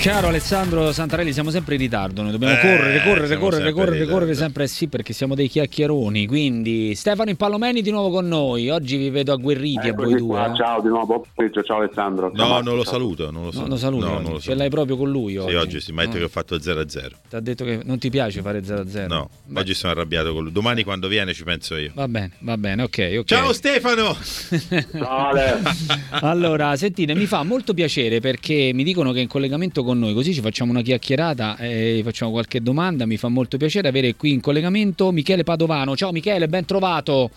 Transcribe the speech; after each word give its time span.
Caro 0.00 0.28
Alessandro 0.28 0.92
Santarelli, 0.92 1.30
siamo 1.30 1.50
sempre 1.50 1.74
in 1.74 1.80
ritardo, 1.82 2.22
noi 2.22 2.30
dobbiamo 2.30 2.54
eh, 2.54 2.60
correre, 2.60 3.02
correre, 3.02 3.36
correre, 3.36 3.72
correre, 3.72 4.06
correre 4.06 4.34
sempre, 4.34 4.66
sì, 4.66 4.88
perché 4.88 5.12
siamo 5.12 5.34
dei 5.34 5.46
chiacchieroni. 5.46 6.26
Quindi 6.26 6.94
Stefano 6.94 7.28
Impallomeni 7.28 7.82
di 7.82 7.90
nuovo 7.90 8.08
con 8.08 8.26
noi. 8.26 8.70
Oggi 8.70 8.96
vi 8.96 9.10
vedo 9.10 9.34
agguerriti 9.34 9.88
a 9.88 9.92
voi 9.92 10.14
due. 10.14 10.42
Eh. 10.42 10.56
Ciao 10.56 10.80
di 10.80 10.88
nuovo, 10.88 11.26
ciao 11.62 11.76
Alessandro. 11.76 12.30
No, 12.32 12.44
ciao, 12.44 12.62
non 12.62 12.76
lo 12.76 12.84
saluto, 12.84 13.30
non 13.30 13.44
lo 13.44 13.50
saluto. 13.50 13.68
No, 13.68 13.74
lo 13.74 13.78
saluto. 13.78 14.06
No, 14.06 14.20
non 14.20 14.32
lo 14.32 14.40
Ce 14.40 14.54
l'hai 14.54 14.70
proprio 14.70 14.96
con 14.96 15.10
lui 15.10 15.36
oggi. 15.36 15.50
Sì, 15.50 15.56
oggi 15.56 15.80
si 15.82 15.92
mette 15.92 16.12
no. 16.12 16.14
che 16.14 16.24
ho 16.24 16.28
fatto 16.28 16.56
0-0. 16.56 16.86
Ti 17.28 17.36
ha 17.36 17.40
detto 17.40 17.64
che 17.66 17.82
non 17.84 17.98
ti 17.98 18.08
piace 18.08 18.40
fare 18.40 18.62
0-0? 18.62 19.06
No, 19.06 19.28
Beh. 19.44 19.60
oggi 19.60 19.74
sono 19.74 19.92
arrabbiato 19.92 20.32
con 20.32 20.44
lui. 20.44 20.52
Domani 20.52 20.82
quando 20.82 21.08
viene 21.08 21.34
ci 21.34 21.44
penso 21.44 21.76
io. 21.76 21.90
Va 21.92 22.08
bene, 22.08 22.30
va 22.38 22.56
bene, 22.56 22.84
ok. 22.84 22.88
okay. 22.88 23.24
Ciao 23.24 23.52
Stefano! 23.52 24.16
ciao 24.96 25.60
allora, 26.22 26.74
sentite, 26.76 27.14
mi 27.14 27.26
fa 27.26 27.42
molto 27.42 27.74
piacere 27.74 28.20
perché 28.20 28.70
mi 28.72 28.82
dicono 28.82 29.12
che 29.12 29.18
è 29.18 29.22
in 29.22 29.28
collegamento 29.28 29.84
con 29.84 29.89
noi, 29.94 30.14
così 30.14 30.32
ci 30.32 30.40
facciamo 30.40 30.70
una 30.70 30.82
chiacchierata 30.82 31.56
e 31.56 32.00
facciamo 32.04 32.30
qualche 32.30 32.62
domanda. 32.62 33.06
Mi 33.06 33.16
fa 33.16 33.28
molto 33.28 33.56
piacere 33.56 33.88
avere 33.88 34.14
qui 34.14 34.32
in 34.32 34.40
collegamento 34.40 35.10
Michele 35.12 35.44
Padovano. 35.44 35.96
Ciao 35.96 36.12
Michele, 36.12 36.48
ben 36.48 36.64
trovato. 36.64 37.30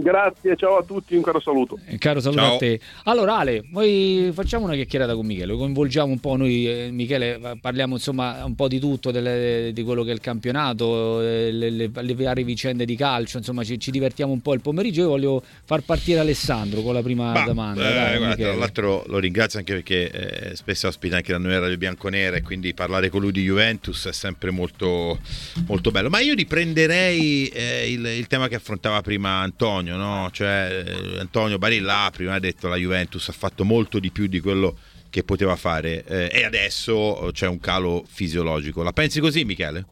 Grazie, 0.00 0.56
ciao 0.56 0.78
a 0.78 0.82
tutti, 0.82 1.14
un 1.14 1.22
caro 1.22 1.40
saluto. 1.40 1.78
Un 1.86 1.98
caro 1.98 2.20
saluto 2.20 2.40
ciao. 2.40 2.54
a 2.54 2.58
te. 2.58 2.80
Allora 3.04 3.38
Ale, 3.38 3.64
noi 3.70 4.30
facciamo 4.32 4.64
una 4.64 4.74
chiacchierata 4.74 5.14
con 5.14 5.26
Michele, 5.26 5.54
coinvolgiamo 5.54 6.10
un 6.10 6.18
po' 6.18 6.36
noi, 6.36 6.68
eh, 6.68 6.90
Michele, 6.90 7.58
parliamo 7.60 7.94
insomma 7.94 8.44
un 8.44 8.54
po' 8.54 8.68
di 8.68 8.80
tutto, 8.80 9.10
delle, 9.10 9.70
di 9.72 9.82
quello 9.82 10.02
che 10.02 10.10
è 10.10 10.14
il 10.14 10.20
campionato, 10.20 11.20
eh, 11.20 11.52
le, 11.52 11.70
le, 11.70 11.90
le, 11.92 12.14
varie 12.14 12.44
vicende 12.44 12.84
di 12.84 12.96
calcio, 12.96 13.38
insomma 13.38 13.62
ci, 13.62 13.78
ci, 13.78 13.90
divertiamo 13.90 14.32
un 14.32 14.40
po' 14.40 14.54
il 14.54 14.60
pomeriggio. 14.60 15.02
Io 15.02 15.08
voglio 15.08 15.42
far 15.64 15.82
partire 15.82 16.20
Alessandro 16.20 16.80
con 16.80 16.94
la 16.94 17.02
prima 17.02 17.32
bah, 17.32 17.44
domanda. 17.44 17.88
Eh, 17.88 17.94
Dai, 17.94 18.18
guarda, 18.18 18.36
tra 18.36 18.54
l'altro 18.54 19.04
lo 19.06 19.18
ringrazio 19.18 19.58
anche 19.58 19.74
perché 19.74 20.10
eh, 20.10 20.56
spesso 20.56 20.88
ospita 20.88 21.16
anche 21.16 21.32
la 21.32 21.38
noi 21.38 21.58
radio 21.58 21.76
bianconera 21.76 22.36
e 22.36 22.42
quindi 22.42 22.72
parlare 22.74 23.10
con 23.10 23.20
lui 23.20 23.32
di 23.32 23.42
Juventus 23.42 24.06
è 24.06 24.12
sempre 24.12 24.50
molto, 24.50 25.18
molto 25.66 25.90
bello. 25.90 26.08
Ma 26.08 26.20
io 26.20 26.34
riprenderei 26.34 27.48
eh, 27.48 27.90
il, 27.90 28.04
il 28.06 28.26
tema 28.26 28.48
che 28.48 28.54
affrontava 28.54 29.00
prima 29.02 29.40
Antonio 29.40 29.89
Antonio, 29.90 29.96
no? 29.96 30.28
cioè, 30.30 30.84
eh, 30.86 31.20
Antonio 31.20 31.58
Barilla 31.58 32.08
prima 32.12 32.34
ha 32.34 32.38
detto 32.38 32.68
la 32.68 32.76
Juventus 32.76 33.28
ha 33.28 33.32
fatto 33.32 33.64
molto 33.64 33.98
di 33.98 34.10
più 34.10 34.26
di 34.26 34.40
quello 34.40 34.76
che 35.10 35.24
poteva 35.24 35.56
fare 35.56 36.04
eh, 36.04 36.30
e 36.32 36.44
adesso 36.44 37.30
c'è 37.32 37.48
un 37.48 37.58
calo 37.58 38.04
fisiologico. 38.06 38.82
La 38.82 38.92
pensi 38.92 39.20
così 39.20 39.44
Michele? 39.44 39.84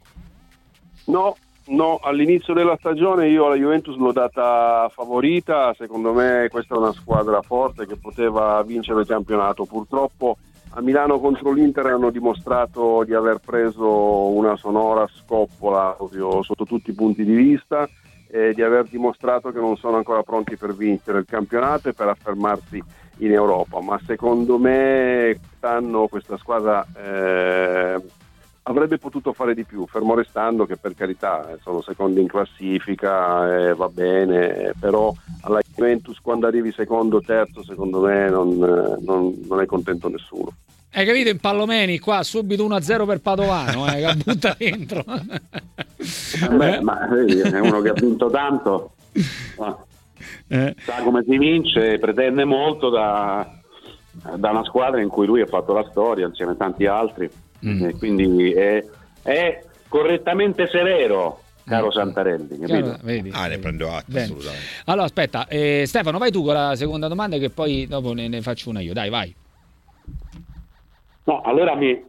No, 1.06 1.36
no, 1.66 1.98
all'inizio 2.02 2.54
della 2.54 2.76
stagione 2.78 3.28
io 3.28 3.48
la 3.48 3.56
Juventus 3.56 3.96
l'ho 3.96 4.12
data 4.12 4.88
favorita, 4.94 5.74
secondo 5.76 6.12
me 6.12 6.46
questa 6.50 6.74
è 6.74 6.78
una 6.78 6.92
squadra 6.92 7.42
forte 7.42 7.86
che 7.86 7.96
poteva 7.96 8.62
vincere 8.62 9.00
il 9.00 9.06
campionato, 9.06 9.64
purtroppo 9.64 10.38
a 10.72 10.82
Milano 10.82 11.19
contro 11.19 11.50
l'Inter 11.50 11.86
hanno 11.86 12.10
dimostrato 12.10 13.02
di 13.02 13.14
aver 13.14 13.38
preso 13.44 14.28
una 14.28 14.54
sonora 14.56 15.08
scoppola 15.10 15.94
proprio 15.96 16.42
sotto 16.42 16.64
tutti 16.64 16.91
i 16.91 16.94
punti 16.94 17.24
di 17.24 17.34
vista 17.34 17.88
e 18.31 18.53
di 18.55 18.62
aver 18.62 18.84
dimostrato 18.84 19.51
che 19.51 19.59
non 19.59 19.77
sono 19.77 19.97
ancora 19.97 20.23
pronti 20.23 20.57
per 20.57 20.75
vincere 20.75 21.19
il 21.19 21.27
campionato 21.27 21.89
e 21.89 21.95
per 21.95 22.09
affermarsi 22.09 22.83
in 23.19 23.33
Europa, 23.33 23.81
ma 23.81 23.98
secondo 24.07 24.59
me 24.59 25.37
quest'anno 25.39 26.07
questa 26.07 26.37
squadra 26.37 26.87
eh, 26.97 28.01
avrebbe 28.62 28.99
potuto 28.99 29.33
fare 29.33 29.55
di 29.55 29.65
più, 29.65 29.87
fermo 29.87 30.15
restando 30.15 30.67
che 30.67 30.77
per 30.77 30.95
carità 30.95 31.51
eh, 31.51 31.59
sono 31.61 31.81
secondi 31.81 32.21
in 32.21 32.29
classifica, 32.29 33.69
eh, 33.69 33.75
va 33.75 33.89
bene, 33.89 34.73
però 34.79 35.12
alla 35.41 35.61
Juventus 35.75 36.19
quando 36.21 36.47
arrivi 36.47 36.71
secondo 36.73 37.17
o 37.17 37.23
terzo 37.23 37.65
secondo 37.65 38.01
me 38.03 38.29
non, 38.29 38.49
eh, 38.62 39.05
non, 39.05 39.34
non 39.49 39.61
è 39.61 39.67
contento 39.67 40.09
nessuno. 40.09 40.51
Hai 40.91 41.05
capito? 41.05 41.28
In 41.28 41.39
Pallomeni 41.39 41.98
qua 41.98 42.22
subito 42.22 42.67
1-0 42.67 43.06
per 43.06 43.20
Padovano, 43.20 43.86
eh, 43.92 44.00
che 44.00 44.14
butta 44.25 44.56
dentro. 44.58 45.05
Beh, 46.50 46.81
ma 46.81 47.08
è 47.08 47.58
uno 47.61 47.81
che 47.81 47.91
ha 47.91 47.94
vinto 47.94 48.31
tanto, 48.31 48.92
eh. 50.49 50.75
sa 50.78 51.03
come 51.03 51.22
si 51.28 51.37
vince, 51.37 51.99
pretende 51.99 52.44
molto 52.44 52.88
da, 52.88 53.47
da, 54.37 54.50
una 54.50 54.65
squadra 54.65 55.00
in 55.00 55.09
cui 55.09 55.26
lui 55.26 55.43
ha 55.43 55.47
fatto 55.47 55.75
la 55.75 55.87
storia 55.91 56.26
insieme 56.26 56.53
a 56.53 56.56
tanti 56.56 56.87
altri, 56.87 57.28
mm. 57.65 57.91
quindi 57.99 58.53
è, 58.53 58.84
è, 59.22 59.65
correttamente 59.88 60.69
severo. 60.69 61.43
Caro 61.65 61.88
mm. 61.88 61.91
Santarelli, 61.91 62.65
Chiaro, 62.65 62.97
vedi, 63.03 63.31
ah, 63.31 63.47
ne 63.47 63.59
prendo 63.59 63.93
atto. 63.93 64.05
Bene. 64.06 64.25
Assolutamente. 64.25 64.65
Allora, 64.87 65.05
aspetta, 65.05 65.47
eh, 65.49 65.84
Stefano, 65.87 66.16
vai 66.16 66.31
tu 66.31 66.43
con 66.43 66.55
la 66.55 66.75
seconda 66.76 67.09
domanda, 67.09 67.37
che 67.37 67.50
poi 67.50 67.87
dopo 67.87 68.15
ne, 68.15 68.26
ne 68.26 68.41
faccio 68.41 68.70
una 68.70 68.81
io. 68.81 68.94
Dai, 68.94 69.10
vai. 69.10 69.34
No, 71.28 71.43
allora 71.43 71.75
mi, 71.75 72.03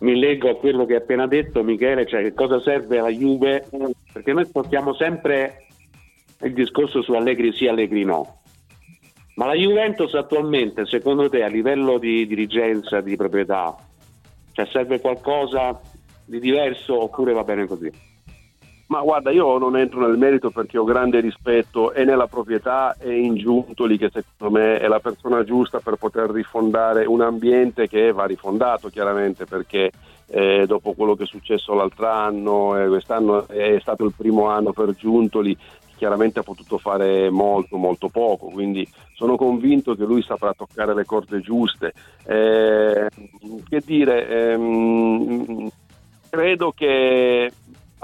mi 0.00 0.18
leggo 0.18 0.50
a 0.50 0.56
quello 0.56 0.84
che 0.84 0.96
hai 0.96 1.00
appena 1.00 1.26
detto 1.26 1.64
Michele, 1.64 2.06
cioè 2.06 2.20
che 2.20 2.34
cosa 2.34 2.60
serve 2.60 2.98
alla 2.98 3.08
Juve, 3.08 3.66
perché 4.12 4.34
noi 4.34 4.46
portiamo 4.46 4.92
sempre 4.92 5.66
il 6.42 6.52
discorso 6.52 7.00
su 7.00 7.14
Allegri 7.14 7.54
sì, 7.54 7.68
Allegri 7.68 8.04
no. 8.04 8.42
Ma 9.36 9.46
la 9.46 9.54
Juventus 9.54 10.12
attualmente, 10.12 10.84
secondo 10.84 11.30
te, 11.30 11.42
a 11.42 11.46
livello 11.46 11.96
di 11.96 12.26
dirigenza, 12.26 13.00
di 13.00 13.16
proprietà, 13.16 13.74
cioè 14.52 14.66
serve 14.66 15.00
qualcosa 15.00 15.80
di 16.26 16.38
diverso 16.38 17.02
oppure 17.04 17.32
va 17.32 17.44
bene 17.44 17.66
così? 17.66 17.90
Ma 18.86 19.00
guarda, 19.00 19.30
io 19.30 19.56
non 19.56 19.76
entro 19.78 20.06
nel 20.06 20.18
merito 20.18 20.50
perché 20.50 20.76
ho 20.76 20.84
grande 20.84 21.20
rispetto 21.20 21.92
e 21.92 22.04
nella 22.04 22.26
proprietà 22.26 22.94
e 22.98 23.18
in 23.18 23.36
Giuntoli, 23.36 23.96
che 23.96 24.10
secondo 24.12 24.58
me 24.58 24.78
è 24.78 24.86
la 24.88 25.00
persona 25.00 25.42
giusta 25.42 25.80
per 25.80 25.96
poter 25.96 26.30
rifondare 26.30 27.06
un 27.06 27.22
ambiente 27.22 27.88
che 27.88 28.12
va 28.12 28.26
rifondato 28.26 28.90
chiaramente 28.90 29.46
perché 29.46 29.90
eh, 30.26 30.64
dopo 30.66 30.92
quello 30.92 31.14
che 31.14 31.24
è 31.24 31.26
successo 31.26 31.72
l'altro 31.72 32.08
anno, 32.08 32.78
eh, 32.78 32.88
quest'anno 32.88 33.48
è 33.48 33.78
stato 33.80 34.04
il 34.04 34.12
primo 34.14 34.48
anno 34.48 34.72
per 34.72 34.94
Giuntoli, 34.94 35.56
chiaramente 35.96 36.40
ha 36.40 36.42
potuto 36.42 36.76
fare 36.76 37.30
molto 37.30 37.76
molto 37.76 38.08
poco, 38.08 38.48
quindi 38.48 38.86
sono 39.14 39.36
convinto 39.36 39.94
che 39.94 40.04
lui 40.04 40.22
saprà 40.22 40.52
toccare 40.52 40.94
le 40.94 41.04
corde 41.06 41.40
giuste. 41.40 41.92
Eh, 42.26 43.08
che 43.68 43.82
dire, 43.84 44.28
ehm, 44.28 45.70
credo 46.28 46.72
che 46.72 47.50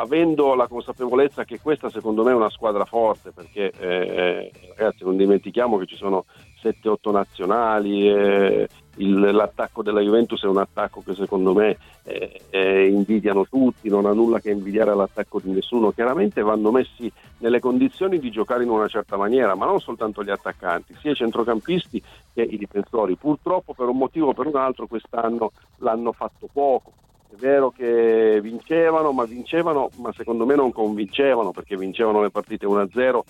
avendo 0.01 0.55
la 0.55 0.67
consapevolezza 0.67 1.45
che 1.45 1.61
questa 1.61 1.91
secondo 1.91 2.23
me 2.25 2.31
è 2.31 2.35
una 2.35 2.49
squadra 2.49 2.87
forte, 2.87 3.33
perché 3.33 3.71
eh, 3.79 4.51
ragazzi 4.75 5.05
non 5.05 5.17
dimentichiamo 5.17 5.77
che 5.77 5.87
ci 5.87 5.97
sono 5.97 6.25
7-8 6.63 7.13
nazionali, 7.13 8.09
eh, 8.09 8.69
il, 8.97 9.19
l'attacco 9.19 9.83
della 9.83 10.01
Juventus 10.01 10.43
è 10.43 10.47
un 10.47 10.57
attacco 10.57 11.03
che 11.05 11.15
secondo 11.15 11.53
me 11.53 11.77
eh, 12.05 12.41
eh, 12.49 12.87
invidiano 12.87 13.47
tutti, 13.47 13.91
non 13.91 14.07
ha 14.07 14.13
nulla 14.13 14.41
che 14.41 14.51
invidiare 14.51 14.91
all'attacco 14.91 15.39
di 15.39 15.51
nessuno, 15.51 15.91
chiaramente 15.91 16.41
vanno 16.41 16.71
messi 16.71 17.13
nelle 17.39 17.61
condizioni 17.61 18.19
di 18.19 18.31
giocare 18.31 18.65
in 18.65 18.71
una 18.71 18.89
certa 18.89 19.19
maniera, 19.19 19.55
ma 19.55 19.67
non 19.67 19.81
soltanto 19.81 20.25
gli 20.25 20.31
attaccanti, 20.31 20.97
sia 20.99 21.11
i 21.11 21.17
centrocampisti 21.17 22.03
che 22.33 22.43
i 22.43 22.57
difensori, 22.57 23.17
purtroppo 23.17 23.75
per 23.75 23.87
un 23.87 23.99
motivo 23.99 24.29
o 24.29 24.35
per 24.35 24.47
un 24.47 24.57
altro 24.57 24.87
quest'anno 24.87 25.53
l'hanno 25.79 26.13
fatto 26.13 26.49
poco 26.51 26.93
è 27.33 27.37
vero 27.37 27.71
che 27.71 28.41
vincevano, 28.43 29.13
ma 29.13 29.25
vincevano, 29.25 29.89
ma 29.99 30.13
secondo 30.13 30.45
me 30.45 30.57
non 30.57 30.73
convincevano 30.73 31.53
perché 31.53 31.77
vincevano 31.77 32.23
le 32.23 32.31
partite 32.31 32.67
1-0. 32.67 33.21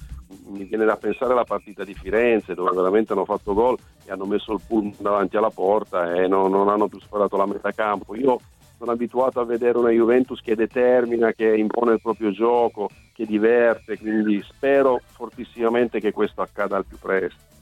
Mi 0.49 0.65
viene 0.65 0.87
da 0.87 0.97
pensare 0.97 1.33
alla 1.33 1.45
partita 1.45 1.85
di 1.85 1.93
Firenze 1.93 2.55
dove 2.55 2.71
veramente 2.75 3.13
hanno 3.13 3.27
fatto 3.27 3.53
gol 3.53 3.77
e 4.07 4.11
hanno 4.11 4.25
messo 4.25 4.55
il 4.55 4.61
pullman 4.67 4.95
davanti 4.99 5.37
alla 5.37 5.51
porta 5.51 6.15
e 6.15 6.29
non, 6.29 6.51
non 6.51 6.69
hanno 6.69 6.89
più 6.89 6.99
sparato 6.99 7.37
la 7.37 7.47
metà 7.47 7.73
campo. 7.73 8.17
Io 8.17 8.39
sono 8.79 8.93
abituato 8.93 9.41
a 9.41 9.45
vedere 9.45 9.77
una 9.77 9.91
Juventus 9.91 10.41
che 10.41 10.55
determina, 10.55 11.33
che 11.33 11.55
impone 11.55 11.93
il 11.93 12.01
proprio 12.01 12.31
gioco, 12.31 12.89
che 13.13 13.27
diverte, 13.27 13.99
quindi 13.99 14.43
spero 14.43 15.01
fortissimamente 15.05 16.01
che 16.01 16.13
questo 16.13 16.41
accada 16.41 16.77
al 16.77 16.87
più 16.87 16.97
presto. 16.99 17.60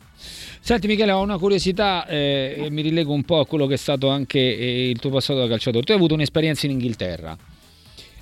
Senti 0.60 0.86
Michele, 0.86 1.12
ho 1.12 1.22
una 1.22 1.38
curiosità 1.38 2.06
eh, 2.06 2.66
mi 2.70 2.82
rilego 2.82 3.12
un 3.12 3.22
po' 3.22 3.40
a 3.40 3.46
quello 3.46 3.66
che 3.66 3.74
è 3.74 3.78
stato 3.78 4.08
anche 4.08 4.38
eh, 4.38 4.90
il 4.90 4.98
tuo 4.98 5.10
passato 5.10 5.38
da 5.38 5.48
calciatore. 5.48 5.84
Tu 5.84 5.92
hai 5.92 5.98
avuto 5.98 6.14
un'esperienza 6.14 6.66
in 6.66 6.72
Inghilterra. 6.72 7.36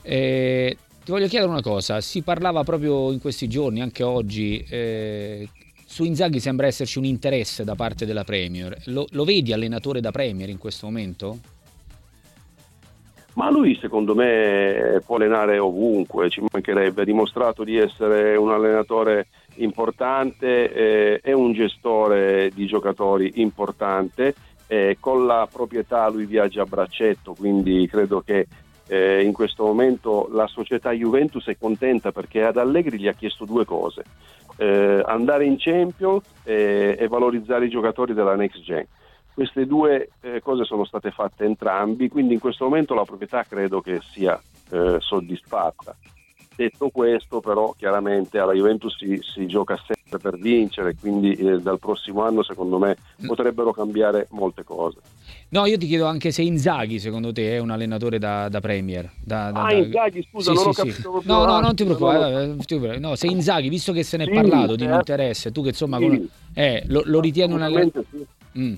Eh, 0.03 0.77
ti 1.05 1.11
voglio 1.11 1.27
chiedere 1.29 1.51
una 1.51 1.63
cosa, 1.63 2.01
si 2.01 2.23
parlava 2.23 2.65
proprio 2.65 3.13
in 3.13 3.21
questi 3.21 3.49
giorni, 3.49 3.81
anche 3.81 4.03
oggi, 4.03 4.65
eh, 4.69 5.49
su 5.87 6.05
Inzaghi 6.05 6.41
sembra 6.41 6.67
esserci 6.67 6.99
un 6.99 7.05
interesse 7.05 7.65
da 7.65 7.75
parte 7.75 8.07
della 8.07 8.25
Premier. 8.25 8.77
Lo, 8.87 9.07
lo 9.11 9.25
vedi 9.25 9.53
allenatore 9.53 10.01
da 10.01 10.11
Premier 10.11 10.49
in 10.49 10.59
questo 10.59 10.87
momento? 10.87 11.39
Ma 13.35 13.51
lui 13.51 13.79
secondo 13.81 14.15
me 14.15 15.01
può 15.05 15.17
allenare 15.17 15.59
ovunque, 15.59 16.31
ci 16.31 16.43
mancherebbe, 16.51 17.03
ha 17.03 17.05
dimostrato 17.05 17.65
di 17.65 17.77
essere 17.77 18.35
un 18.35 18.51
allenatore 18.51 19.27
importante, 19.59 20.73
eh, 20.73 21.21
è 21.21 21.33
un 21.33 21.53
gestore 21.53 22.51
di 22.55 22.67
giocatori 22.67 23.33
importante, 23.37 24.35
eh, 24.67 24.97
con 24.99 25.27
la 25.27 25.49
proprietà 25.51 26.09
lui 26.09 26.27
viaggia 26.27 26.63
a 26.63 26.67
braccetto, 26.67 27.35
quindi 27.35 27.87
credo 27.89 28.21
che 28.21 28.47
eh, 28.89 29.23
in 29.23 29.33
questo 29.33 29.65
momento 29.65 30.29
la 30.33 30.47
società 30.47 30.93
Juventus 30.93 31.47
è 31.47 31.57
contenta 31.59 32.13
perché 32.13 32.45
ad 32.45 32.57
Allegri 32.57 32.99
gli 32.99 33.09
ha 33.09 33.13
chiesto 33.13 33.45
due 33.45 33.65
cose, 33.65 34.03
eh, 34.59 35.03
andare 35.05 35.45
in 35.45 35.57
Champions 35.59 36.25
e 36.45 37.07
valorizzare 37.09 37.67
i 37.67 37.71
giocatori 37.71 38.15
della 38.15 38.37
Next 38.37 38.63
Gen 38.63 38.87
queste 39.37 39.67
due 39.67 40.09
eh, 40.23 40.41
cose 40.41 40.65
sono 40.65 40.87
state 40.87 41.11
fatte 41.11 41.45
entrambi, 41.45 42.09
quindi 42.09 42.33
in 42.33 42.41
questo 42.41 42.65
momento 42.65 42.95
la 42.95 43.05
proprietà 43.05 43.43
credo 43.43 43.83
che 43.83 44.01
sia 44.01 44.41
eh, 44.71 44.97
soddisfatta. 44.99 45.95
Detto 46.57 46.89
questo, 46.89 47.41
però, 47.41 47.75
chiaramente 47.77 48.39
alla 48.39 48.55
Juventus 48.55 48.97
si, 48.97 49.21
si 49.23 49.47
gioca 49.47 49.79
sempre 49.87 50.19
per 50.19 50.41
vincere, 50.41 50.97
quindi 50.99 51.35
eh, 51.35 51.61
dal 51.61 51.79
prossimo 51.79 52.23
anno, 52.23 52.43
secondo 52.43 52.79
me, 52.79 52.97
mm. 53.23 53.27
potrebbero 53.27 53.73
cambiare 53.73 54.27
molte 54.31 54.65
cose. 54.65 54.97
No, 55.51 55.67
io 55.67 55.77
ti 55.77 55.87
chiedo 55.87 56.07
anche 56.07 56.31
se 56.33 56.41
Inzaghi, 56.41 56.99
secondo 56.99 57.31
te, 57.31 57.57
è 57.57 57.59
un 57.59 57.71
allenatore 57.71 58.19
da, 58.19 58.49
da 58.49 58.61
Premier. 58.61 59.11
Da, 59.23 59.51
da, 59.51 59.65
ah, 59.65 59.73
Inzaghi, 59.75 60.27
scusa, 60.31 60.55
sì, 60.55 60.57
non 60.57 60.73
sì, 60.73 60.81
ho 60.81 60.85
capito. 60.85 61.21
Sì. 61.21 61.29
No, 61.29 61.45
no, 61.45 61.61
non 61.61 61.77
ti 61.77 61.85
preoccupare. 61.85 62.99
No, 62.99 63.15
se 63.17 63.27
Inzaghi, 63.27 63.69
visto 63.69 63.93
che 63.93 64.03
se 64.03 64.17
ne 64.17 64.25
è 64.25 64.33
parlato 64.33 64.77
di 64.77 64.85
un 64.85 64.93
certo. 64.93 65.13
interesse, 65.13 65.53
tu 65.53 65.63
che 65.63 65.69
insomma 65.69 65.99
con... 65.99 66.27
eh, 66.55 66.85
lo, 66.87 67.03
lo 67.05 67.21
ritieni 67.21 67.53
un 67.53 67.61
allenatore... 67.61 68.07
Mm. 68.59 68.75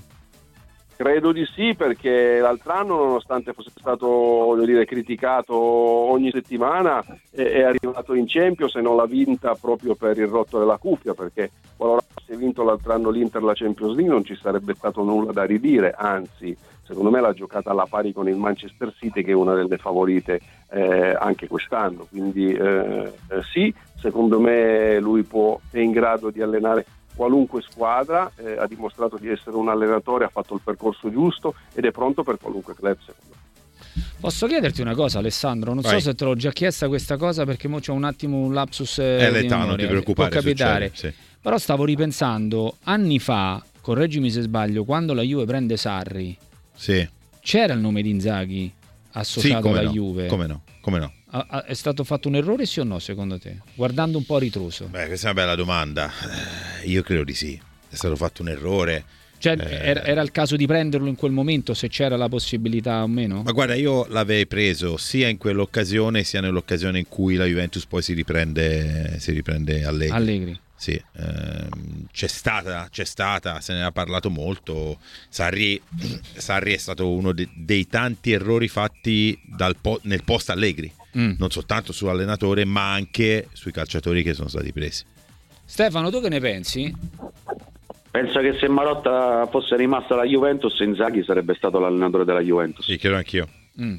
Credo 1.01 1.31
di 1.31 1.45
sì 1.45 1.75
perché 1.77 2.39
l'altro 2.39 2.73
anno 2.73 2.97
nonostante 2.97 3.53
fosse 3.53 3.71
stato 3.73 4.53
dire, 4.65 4.83
criticato 4.83 5.55
ogni 5.55 6.29
settimana 6.29 7.01
è 7.31 7.61
arrivato 7.61 8.13
in 8.13 8.25
Champions 8.27 8.75
e 8.75 8.81
non 8.81 8.97
l'ha 8.97 9.05
vinta 9.05 9.55
proprio 9.55 9.95
per 9.95 10.17
il 10.17 10.27
rotto 10.27 10.59
della 10.59 10.75
cuffia 10.75 11.13
perché 11.13 11.51
qualora 11.77 12.01
avesse 12.13 12.35
vinto 12.35 12.63
l'altro 12.63 12.91
anno 12.91 13.11
l'Inter 13.11 13.41
la 13.43 13.53
Champions 13.53 13.95
League 13.95 14.11
non 14.11 14.25
ci 14.25 14.35
sarebbe 14.35 14.75
stato 14.75 15.01
nulla 15.01 15.31
da 15.31 15.45
ridire, 15.45 15.95
anzi 15.97 16.53
secondo 16.83 17.09
me 17.09 17.21
l'ha 17.21 17.31
giocata 17.31 17.71
alla 17.71 17.87
pari 17.89 18.11
con 18.11 18.27
il 18.27 18.35
Manchester 18.35 18.93
City 18.99 19.23
che 19.23 19.31
è 19.31 19.35
una 19.35 19.53
delle 19.53 19.77
favorite 19.77 20.41
eh, 20.69 21.15
anche 21.17 21.47
quest'anno, 21.47 22.07
quindi 22.09 22.51
eh, 22.51 23.13
eh, 23.29 23.41
sì, 23.53 23.73
secondo 23.95 24.41
me 24.41 24.99
lui 24.99 25.23
può, 25.23 25.57
è 25.71 25.79
in 25.79 25.91
grado 25.91 26.29
di 26.29 26.41
allenare 26.41 26.85
qualunque 27.19 27.61
squadra, 27.61 28.31
eh, 28.37 28.53
ha 28.53 28.65
dimostrato 28.65 29.17
di 29.17 29.27
essere 29.27 29.57
un 29.57 29.67
allenatore, 29.67 30.23
ha 30.23 30.29
fatto 30.29 30.53
il 30.53 30.61
percorso 30.63 31.11
giusto 31.11 31.53
ed 31.73 31.83
è 31.83 31.91
pronto 31.91 32.23
per 32.23 32.37
qualunque 32.37 32.73
club 32.73 32.95
secondo 32.97 33.35
me. 33.35 34.01
Posso 34.21 34.47
chiederti 34.47 34.79
una 34.79 34.95
cosa 34.95 35.19
Alessandro? 35.19 35.73
Non 35.73 35.81
Vai. 35.81 35.99
so 35.99 35.99
se 35.99 36.15
te 36.15 36.23
l'ho 36.23 36.35
già 36.35 36.53
chiesta 36.53 36.87
questa 36.87 37.17
cosa 37.17 37.43
perché 37.43 37.67
mo 37.67 37.79
c'è 37.79 37.91
un 37.91 38.05
attimo 38.05 38.37
un 38.37 38.53
lapsus 38.53 38.99
eh, 38.99 39.17
È 39.17 39.31
l'età, 39.31 39.65
non 39.65 39.75
ti 39.75 39.85
preoccupare, 39.85 40.29
può 40.29 40.39
capitare. 40.39 40.91
Succede, 40.93 41.13
sì. 41.13 41.19
Però 41.41 41.57
stavo 41.57 41.83
ripensando, 41.83 42.77
anni 42.83 43.19
fa, 43.19 43.61
correggimi 43.81 44.31
se 44.31 44.39
sbaglio, 44.39 44.85
quando 44.85 45.13
la 45.13 45.21
Juve 45.21 45.43
prende 45.43 45.75
Sarri, 45.75 46.37
sì. 46.73 47.05
c'era 47.41 47.73
il 47.73 47.81
nome 47.81 48.01
di 48.01 48.11
Inzaghi 48.11 48.71
associato 49.11 49.67
sì, 49.67 49.73
alla 49.73 49.83
no, 49.83 49.91
Juve? 49.91 50.27
Come 50.27 50.47
no? 50.47 50.61
Come 50.79 50.99
no? 50.99 51.11
È 51.31 51.73
stato 51.73 52.03
fatto 52.03 52.27
un 52.27 52.35
errore 52.35 52.65
sì 52.65 52.79
o 52.79 52.83
no 52.83 52.97
secondo 52.97 53.37
te? 53.37 53.59
Guardando 53.75 54.17
un 54.17 54.25
po' 54.25 54.37
a 54.37 54.39
ritroso. 54.39 54.87
Beh, 54.87 55.05
questa 55.07 55.27
è 55.27 55.31
una 55.31 55.41
bella 55.41 55.55
domanda. 55.55 56.11
Eh, 56.81 56.87
io 56.87 57.03
credo 57.03 57.23
di 57.23 57.33
sì. 57.35 57.59
È 57.87 57.95
stato 57.95 58.15
fatto 58.15 58.41
un 58.41 58.49
errore. 58.49 59.03
Cioè, 59.39 59.55
eh, 59.57 60.01
era 60.03 60.21
il 60.21 60.31
caso 60.31 60.55
di 60.57 60.67
prenderlo 60.67 61.07
in 61.07 61.15
quel 61.15 61.31
momento 61.31 61.73
se 61.73 61.87
c'era 61.87 62.17
la 62.17 62.27
possibilità 62.27 63.03
o 63.03 63.07
meno? 63.07 63.41
Ma 63.43 63.51
guarda, 63.51 63.73
io 63.73 64.05
l'avrei 64.07 64.47
preso 64.47 64.97
sia 64.97 65.29
in 65.29 65.37
quell'occasione 65.37 66.23
sia 66.23 66.41
nell'occasione 66.41 66.99
in 66.99 67.07
cui 67.07 67.35
la 67.35 67.45
Juventus 67.45 67.85
poi 67.85 68.01
si 68.01 68.13
riprende, 68.13 69.17
si 69.19 69.31
riprende 69.31 69.85
Allegri. 69.85 70.15
Allegri. 70.15 70.59
Sì, 70.75 71.01
ehm, 71.17 72.07
c'è 72.11 72.27
stata, 72.27 72.87
c'è 72.89 73.03
stata, 73.03 73.59
se 73.59 73.73
ne 73.73 73.83
ha 73.83 73.91
parlato 73.91 74.29
molto. 74.29 74.97
Sarri, 75.29 75.81
Sarri 76.35 76.73
è 76.73 76.77
stato 76.77 77.09
uno 77.09 77.33
de- 77.33 77.49
dei 77.53 77.87
tanti 77.87 78.31
errori 78.31 78.67
fatti 78.67 79.37
po- 79.81 79.99
nel 80.03 80.23
post 80.23 80.49
Allegri, 80.49 80.89
mm. 81.17 81.33
non 81.37 81.49
soltanto 81.49 81.91
sull'allenatore, 81.93 82.65
ma 82.65 82.91
anche 82.91 83.47
sui 83.53 83.71
calciatori 83.71 84.23
che 84.23 84.33
sono 84.33 84.49
stati 84.49 84.71
presi. 84.71 85.03
Stefano, 85.63 86.09
tu 86.09 86.21
che 86.21 86.29
ne 86.29 86.39
pensi? 86.39 86.93
Penso 88.11 88.39
che 88.39 88.57
se 88.59 88.67
Marotta 88.67 89.47
fosse 89.51 89.75
rimasta 89.75 90.15
alla 90.15 90.25
Juventus, 90.25 90.79
Inzaghi 90.79 91.23
sarebbe 91.23 91.53
stato 91.53 91.79
l'allenatore 91.79 92.25
della 92.25 92.41
Juventus. 92.41 92.85
Sì, 92.85 92.97
credo 92.97 93.17
anch'io. 93.17 93.47
Mm 93.79 93.97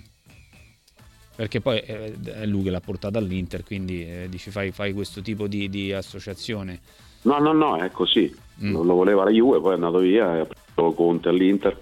perché 1.40 1.62
poi 1.62 1.78
è 1.78 2.44
lui 2.44 2.64
che 2.64 2.70
l'ha 2.70 2.80
portata 2.80 3.16
all'Inter, 3.16 3.64
quindi 3.64 4.06
eh, 4.06 4.26
dici 4.28 4.50
fai, 4.50 4.72
fai, 4.72 4.92
questo 4.92 5.22
tipo 5.22 5.46
di, 5.46 5.70
di, 5.70 5.90
associazione. 5.90 6.80
No, 7.22 7.38
no, 7.38 7.54
no, 7.54 7.78
è 7.78 7.90
così. 7.90 8.30
Mm. 8.62 8.70
Non 8.70 8.84
lo 8.84 8.92
voleva 8.92 9.24
la 9.24 9.30
Juve, 9.30 9.58
poi 9.58 9.70
è 9.70 9.74
andato 9.76 10.00
via 10.00 10.36
e 10.36 10.40
ha 10.40 10.44
preso 10.44 10.92
Conte 10.92 11.30
all'Inter 11.30 11.80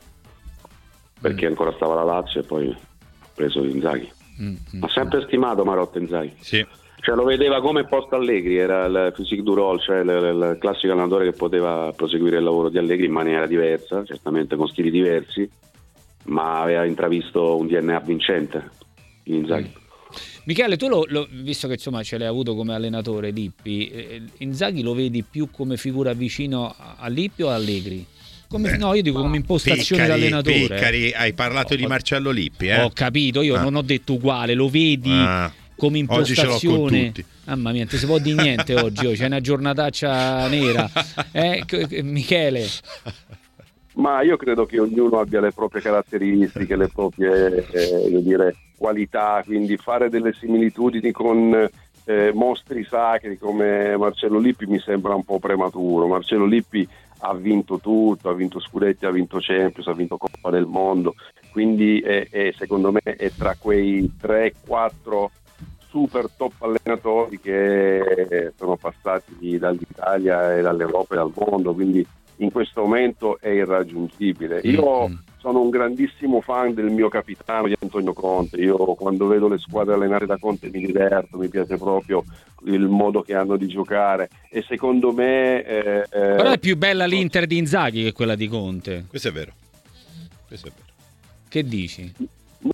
perché 1.21 1.47
mm. 1.47 1.49
ancora 1.49 1.73
stava 1.73 1.97
la 1.97 2.05
Lazio 2.05 2.43
e 2.43 2.45
poi 2.45 2.69
ha 2.71 3.29
preso 3.35 3.65
Inzaghi. 3.65 4.09
Mm, 4.41 4.55
mm 4.77 4.83
ha 4.83 4.89
sempre 4.89 5.23
stimato 5.23 5.65
Marotta 5.65 5.99
Inzaghi. 5.99 6.35
Sì. 6.41 6.67
Cioè, 7.01 7.15
lo 7.15 7.25
vedeva 7.25 7.61
come 7.61 7.85
post 7.85 8.13
Allegri, 8.13 8.57
era 8.57 8.87
il 8.87 9.13
physique 9.15 9.45
du 9.45 9.55
role, 9.55 9.79
cioè 9.81 10.01
il, 10.01 10.09
il 10.09 10.57
classico 10.61 10.93
allenatore 10.93 11.31
che 11.31 11.37
poteva 11.37 11.93
proseguire 11.95 12.39
il 12.39 12.45
lavoro 12.45 12.69
di 12.69 12.79
Allegri 12.79 13.07
in 13.07 13.13
maniera 13.13 13.47
diversa, 13.47 14.05
certamente 14.05 14.57
con 14.57 14.67
stili 14.69 14.91
diversi, 14.91 15.49
ma 16.25 16.61
aveva 16.61 16.85
intravisto 16.85 17.57
un 17.57 17.67
DNA 17.67 18.01
vincente 18.01 18.71
Inzaghi. 19.25 19.73
Mm. 19.75 19.87
Michele, 20.45 20.77
tu 20.77 20.89
lo, 20.89 21.05
lo, 21.09 21.29
visto 21.31 21.67
che 21.67 21.75
insomma 21.75 22.03
ce 22.03 22.19
l'hai 22.19 22.27
avuto 22.27 22.55
come 22.55 22.75
allenatore 22.75 23.31
Lippi, 23.31 23.89
eh, 23.91 24.23
Inzaghi 24.39 24.83
lo 24.83 24.95
vedi 24.95 25.23
più 25.23 25.51
come 25.51 25.77
figura 25.77 26.15
vicino 26.15 26.75
a 26.77 27.07
Lippi 27.09 27.43
o 27.43 27.51
a 27.51 27.55
Allegri? 27.55 28.05
Come, 28.49 28.71
Beh, 28.71 28.77
no, 28.79 28.95
io 28.95 29.03
dico 29.03 29.21
come 29.21 29.37
impostazione 29.37 30.05
Piccari, 30.05 30.21
d'allenatore. 30.21 30.75
Piccari, 30.75 31.13
hai 31.13 31.35
parlato 31.35 31.75
no, 31.75 31.81
di 31.81 31.87
Marcello 31.87 32.31
Lippi, 32.31 32.69
eh? 32.69 32.81
Ho 32.81 32.91
capito, 32.95 33.43
io 33.43 33.57
ah. 33.57 33.61
non 33.61 33.75
ho 33.75 33.83
detto 33.83 34.15
uguale, 34.15 34.55
lo 34.55 34.71
vedi 34.71 35.13
ah. 35.13 35.53
come 35.77 35.99
impostazione. 35.99 37.13
Mamma 37.45 37.73
mia, 37.73 37.87
non 37.89 37.99
si 37.99 38.07
può 38.07 38.19
di 38.19 38.33
niente 38.33 38.73
oggi, 38.81 39.05
oh, 39.05 39.13
c'è 39.13 39.27
una 39.27 39.43
giornataccia 39.43 40.49
nera. 40.49 40.91
Eh, 41.31 41.63
Michele. 42.03 42.67
Ma 43.97 44.23
io 44.23 44.39
credo 44.39 44.65
che 44.65 44.81
ognuno 44.81 45.19
abbia 45.19 45.41
le 45.41 45.53
proprie 45.53 45.83
caratteristiche, 45.83 46.75
le 46.75 46.89
proprie 46.89 47.69
eh, 47.71 48.23
dire, 48.23 48.55
qualità, 48.79 49.43
quindi 49.45 49.77
fare 49.77 50.09
delle 50.09 50.33
similitudini 50.33 51.11
con 51.11 51.69
eh, 52.05 52.33
mostri 52.33 52.87
sacri 52.89 53.37
come 53.37 53.95
Marcello 53.99 54.39
Lippi 54.39 54.65
mi 54.65 54.79
sembra 54.79 55.15
un 55.15 55.25
po' 55.25 55.39
prematuro. 55.39 56.07
Marcello 56.07 56.47
Lippi 56.47 56.89
ha 57.21 57.35
vinto 57.35 57.79
tutto, 57.79 58.29
ha 58.29 58.35
vinto 58.35 58.61
Scudetti, 58.61 59.07
ha 59.07 59.11
vinto 59.11 59.39
Champions, 59.41 59.89
ha 59.89 59.95
vinto 59.95 60.17
Coppa 60.17 60.51
del 60.51 60.67
Mondo, 60.67 61.15
quindi 61.51 62.01
è, 62.01 62.29
è, 62.29 62.53
secondo 62.57 62.93
me 62.93 63.01
è 63.01 63.31
tra 63.31 63.57
quei 63.59 64.11
3-4 64.21 65.27
super 65.89 66.29
top 66.37 66.53
allenatori 66.61 67.41
che 67.41 68.53
sono 68.57 68.77
passati 68.77 69.59
dall'Italia 69.59 70.57
e 70.57 70.61
dall'Europa 70.61 71.15
e 71.15 71.17
dal 71.19 71.33
mondo, 71.35 71.75
quindi 71.75 72.07
in 72.37 72.53
questo 72.53 72.83
momento 72.83 73.39
è 73.41 73.49
irraggiungibile. 73.49 74.61
Io 74.63 75.09
mm 75.09 75.15
sono 75.39 75.61
un 75.61 75.71
grandissimo 75.71 76.41
fan 76.41 76.75
del 76.75 76.91
mio 76.91 77.09
capitano 77.09 77.69
di 77.69 77.75
Antonio 77.81 78.13
Conte. 78.13 78.57
Io 78.57 78.77
quando 78.95 79.27
vedo 79.27 79.49
le 79.49 79.59
squadre 79.59 79.95
allenate 79.95 80.27
da 80.27 80.37
Conte 80.39 80.69
mi 80.71 80.85
diverto, 80.85 81.39
mi 81.39 81.49
piace 81.49 81.77
proprio 81.77 82.25
il 82.67 82.89
modo 82.89 83.23
che 83.23 83.35
hanno 83.35 83.57
di 83.57 83.67
giocare. 83.67 84.29
E 84.51 84.63
secondo 84.63 85.13
me. 85.13 85.65
Eh, 85.65 85.99
eh, 86.01 86.05
Però 86.11 86.51
è 86.51 86.59
più 86.59 86.77
bella 86.77 87.07
l'Inter 87.07 87.47
di 87.47 87.57
Inzaghi 87.57 88.03
che 88.03 88.13
quella 88.13 88.35
di 88.35 88.49
Conte. 88.49 89.05
Questo 89.09 89.29
è 89.29 89.33
vero. 89.33 89.53
Questo 90.47 90.69
è 90.69 90.71
vero. 90.71 90.87
Che 91.49 91.65
dici? 91.65 92.13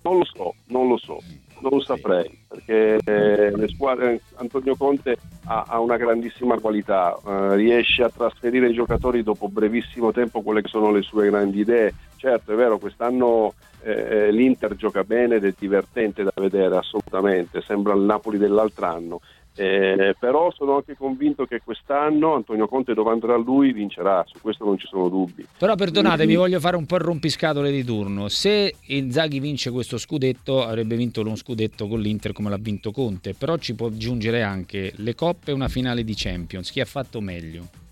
Non 0.01 0.17
lo 0.17 0.25
so, 0.25 0.55
non 0.67 0.87
lo 0.87 0.97
so 0.97 1.21
non 1.69 1.81
saprei 1.81 2.43
perché 2.47 2.99
eh, 3.03 3.67
squadre, 3.67 4.21
Antonio 4.35 4.75
Conte 4.75 5.17
ha, 5.45 5.65
ha, 5.67 5.79
una 5.79 5.97
grandissima 5.97 6.59
qualità, 6.59 7.15
eh, 7.25 7.55
riesce 7.55 8.03
a 8.03 8.09
trasferire 8.09 8.69
i 8.69 8.73
giocatori 8.73 9.23
dopo 9.23 9.49
brevissimo 9.49 10.11
tempo 10.11 10.41
quelle 10.41 10.61
che 10.61 10.69
sono 10.69 10.91
le 10.91 11.01
sue 11.01 11.29
grandi 11.29 11.59
idee. 11.59 11.93
Certo, 12.15 12.53
è 12.53 12.55
vero, 12.55 12.79
quest'anno 12.79 13.53
eh, 13.83 13.91
eh 13.91 14.31
l'Inter 14.31 14.75
gioca 14.75 15.03
bene 15.03 15.35
ed 15.35 15.45
è 15.45 15.53
divertente 15.57 16.23
da 16.23 16.31
vedere 16.35 16.77
assolutamente, 16.77 17.61
sembra 17.61 17.93
il 17.93 18.01
Napoli 18.01 18.37
dell'altro 18.37 18.85
anno. 18.85 19.21
Eh, 19.57 20.15
però 20.19 20.51
sono 20.51 20.75
anche 20.75 20.95
convinto 20.97 21.45
che 21.45 21.61
quest'anno 21.63 22.35
Antonio 22.35 22.67
Conte 22.67 22.93
dove 22.93 23.11
andrà 23.11 23.37
lui 23.37 23.71
vincerà, 23.71 24.23
su 24.27 24.39
questo 24.41 24.65
non 24.65 24.77
ci 24.77 24.87
sono 24.87 25.07
dubbi. 25.07 25.45
Però 25.57 25.75
perdonatemi, 25.75 26.25
Quindi... 26.25 26.35
voglio 26.35 26.59
fare 26.59 26.75
un 26.75 26.85
po' 26.85 26.95
il 26.95 27.01
rompiscatole 27.01 27.71
di 27.71 27.83
turno. 27.83 28.27
Se 28.27 28.75
Inzaghi 28.87 29.39
vince 29.39 29.71
questo 29.71 29.97
scudetto, 29.97 30.61
avrebbe 30.61 30.95
vinto 30.95 31.21
uno 31.21 31.35
scudetto 31.35 31.87
con 31.87 31.99
l'Inter 31.99 32.33
come 32.33 32.49
l'ha 32.49 32.57
vinto 32.59 32.91
Conte, 32.91 33.33
però 33.33 33.57
ci 33.57 33.75
può 33.75 33.87
aggiungere 33.87 34.41
anche 34.41 34.91
le 34.95 35.15
coppe 35.15 35.51
e 35.51 35.53
una 35.53 35.69
finale 35.69 36.03
di 36.03 36.13
Champions. 36.15 36.71
Chi 36.71 36.81
ha 36.81 36.85
fatto 36.85 37.21
meglio? 37.21 37.84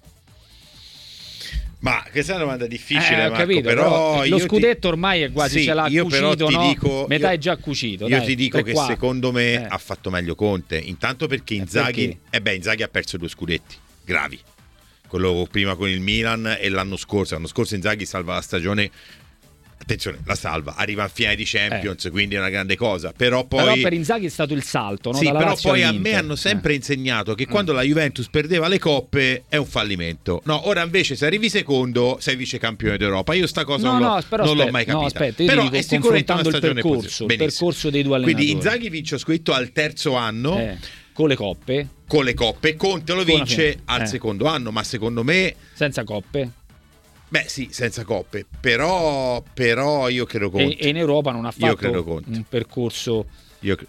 Ma 1.83 2.01
questa 2.09 2.31
è 2.31 2.35
una 2.35 2.45
domanda 2.45 2.65
difficile, 2.65 3.25
eh, 3.25 3.29
Marco, 3.29 3.35
capito, 3.39 3.61
però, 3.61 4.21
però 4.21 4.25
lo 4.25 4.39
scudetto 4.39 4.79
ti... 4.79 4.87
ormai 4.87 5.21
è 5.23 5.31
quasi 5.33 5.59
sì, 5.59 5.65
ce 5.65 5.73
l'ha 5.73 5.87
io 5.87 6.05
cucito, 6.05 6.49
no? 6.49 6.67
dico, 6.69 7.05
Metà 7.09 7.27
io, 7.27 7.35
è 7.35 7.37
già 7.37 7.57
cucito. 7.57 8.07
Io 8.07 8.17
dai, 8.17 8.25
ti 8.25 8.35
dico 8.35 8.61
che 8.61 8.71
qua. 8.71 8.85
secondo 8.85 9.33
me 9.33 9.53
eh. 9.53 9.67
ha 9.67 9.77
fatto 9.77 10.09
meglio 10.09 10.33
Conte, 10.33 10.77
intanto 10.77 11.27
perché 11.27 11.55
Inzaghi, 11.55 12.07
perché? 12.07 12.37
Eh 12.37 12.41
beh, 12.41 12.55
Inzaghi 12.55 12.83
ha 12.83 12.87
perso 12.87 13.17
due 13.17 13.27
scudetti 13.27 13.75
gravi. 14.05 14.39
Quello 15.09 15.45
prima 15.51 15.75
con 15.75 15.89
il 15.89 15.99
Milan 15.99 16.55
e 16.57 16.69
l'anno 16.69 16.95
scorso, 16.95 17.33
l'anno 17.33 17.47
scorso 17.47 17.75
Inzaghi 17.75 18.05
salva 18.05 18.35
la 18.35 18.41
stagione 18.41 18.89
attenzione, 19.77 20.19
la 20.25 20.35
salva, 20.35 20.75
arriva 20.75 21.03
a 21.03 21.07
finale 21.07 21.35
di 21.35 21.43
Champions, 21.45 22.05
eh. 22.05 22.09
quindi 22.09 22.35
è 22.35 22.37
una 22.39 22.49
grande 22.49 22.75
cosa. 22.75 23.11
Però 23.15 23.45
poi 23.45 23.61
però 23.63 23.75
per 23.81 23.93
Inzaghi 23.93 24.25
è 24.25 24.29
stato 24.29 24.53
il 24.53 24.63
salto, 24.63 25.11
no? 25.11 25.17
Sì, 25.17 25.25
Dalla 25.25 25.37
però 25.39 25.49
Lazio 25.51 25.69
poi 25.69 25.83
a 25.83 25.91
me 25.91 26.13
hanno 26.15 26.35
sempre 26.35 26.73
Eh. 26.73 26.75
insegnato 26.77 27.35
che 27.35 27.45
Mm. 27.47 27.51
quando 27.51 27.73
la 27.73 27.81
Juventus 27.81 28.27
perdeva 28.29 28.67
le 28.67 28.79
coppe 28.79 29.43
è 29.49 29.57
un 29.57 29.65
fallimento. 29.65 30.41
No, 30.45 30.67
ora 30.67 30.81
invece 30.83 31.15
se 31.15 31.25
arrivi 31.25 31.49
secondo 31.49 32.17
sei 32.19 32.35
vice 32.35 32.57
campione 32.57 32.97
d'Europa. 32.97 33.33
Io 33.33 33.47
sta 33.47 33.63
cosa 33.65 33.85
No, 33.87 33.91
non, 33.93 34.01
l'ho, 34.01 34.07
no, 34.15 34.21
però 34.29 34.45
non 34.45 34.55
l'ho 34.55 34.63
aspetta, 34.63 34.71
mai 34.71 34.85
no, 34.85 34.99
capita. 34.99 35.19
aspetta, 35.19 35.43
io 35.43 35.49
ti 35.49 35.55
però 35.55 35.63
dico, 35.69 35.75
è 35.75 35.81
sicuramente 35.81 36.31
una 36.31 36.41
confrontando 36.41 36.49
il 36.49 36.55
stagione 36.55 36.81
percorso, 36.81 37.25
il 37.25 37.37
percorso 37.37 37.89
dei 37.89 38.03
due 38.03 38.15
allenatori. 38.15 38.45
Quindi 38.45 38.51
Inzaghi 38.57 38.89
vince 38.89 39.17
scritto 39.17 39.53
al 39.53 39.71
terzo 39.71 40.15
anno 40.15 40.57
Eh, 40.59 40.77
con 41.13 41.27
le 41.27 41.35
coppe, 41.35 41.87
con 42.07 42.23
le 42.23 42.33
coppe, 42.33 42.75
Conte 42.75 43.13
lo 43.13 43.23
vince 43.23 43.79
al 43.85 44.01
Eh. 44.01 44.05
secondo 44.07 44.45
anno, 44.45 44.71
ma 44.71 44.83
secondo 44.83 45.23
me 45.23 45.53
senza 45.73 46.03
coppe. 46.03 46.49
Beh, 47.33 47.45
sì, 47.47 47.69
senza 47.71 48.03
coppe, 48.03 48.45
però, 48.59 49.41
però 49.55 50.07
io 50.07 50.23
credo 50.25 50.51
Conte. 50.51 50.75
e 50.77 50.89
in 50.89 50.97
Europa 50.97 51.31
non 51.31 51.45
ha 51.45 51.51
fatto 51.51 52.21
un 52.27 52.43
percorso. 52.47 53.25
Io 53.61 53.75
cre- 53.75 53.87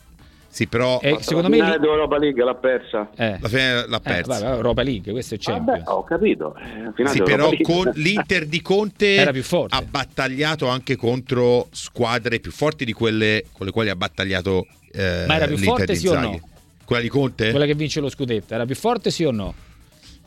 sì, 0.48 0.66
però 0.66 0.98
Eh, 1.02 1.18
secondo 1.20 1.50
me 1.50 1.58
la 1.58 1.64
finale 1.64 1.76
lì- 1.76 1.80
dell'Europa 1.82 2.16
League 2.16 2.42
l'ha 2.42 2.54
persa. 2.54 3.10
Eh, 3.14 3.36
la 3.38 3.48
fine 3.48 3.86
l'ha 3.86 3.96
eh, 3.98 4.00
persa. 4.00 4.38
vabbè, 4.40 4.54
Europa 4.56 4.82
League, 4.82 5.12
questo 5.12 5.34
è 5.34 5.38
Vabbè, 5.44 5.58
Champions. 5.58 5.88
ho 5.88 6.04
capito. 6.04 6.54
Eh, 6.56 6.82
la 6.84 6.92
finale 6.92 7.14
Sì, 7.16 7.22
però 7.22 7.50
League. 7.50 7.64
con 7.66 7.90
l'Inter 8.00 8.46
di 8.46 8.62
Conte 8.62 9.14
Era 9.16 9.30
più 9.32 9.42
forte. 9.42 9.76
ha 9.76 9.82
battagliato 9.82 10.66
anche 10.68 10.96
contro 10.96 11.68
squadre 11.70 12.40
più 12.40 12.50
forti 12.50 12.86
di 12.86 12.94
quelle 12.94 13.44
con 13.52 13.66
le 13.66 13.72
quali 13.72 13.90
ha 13.90 13.96
battagliato 13.96 14.66
eh, 14.90 15.24
Ma 15.26 15.36
era 15.36 15.46
più 15.46 15.56
l'Inter 15.56 15.76
forte, 15.76 15.94
sì 15.96 16.06
o 16.06 16.18
no? 16.18 16.40
Quella 16.86 17.02
di 17.02 17.08
Conte? 17.08 17.50
Quella 17.50 17.66
che 17.66 17.74
vince 17.74 18.00
lo 18.00 18.08
scudetto 18.08 18.54
era 18.54 18.64
più 18.64 18.74
forte, 18.74 19.10
sì 19.10 19.24
o 19.24 19.32
no? 19.32 19.52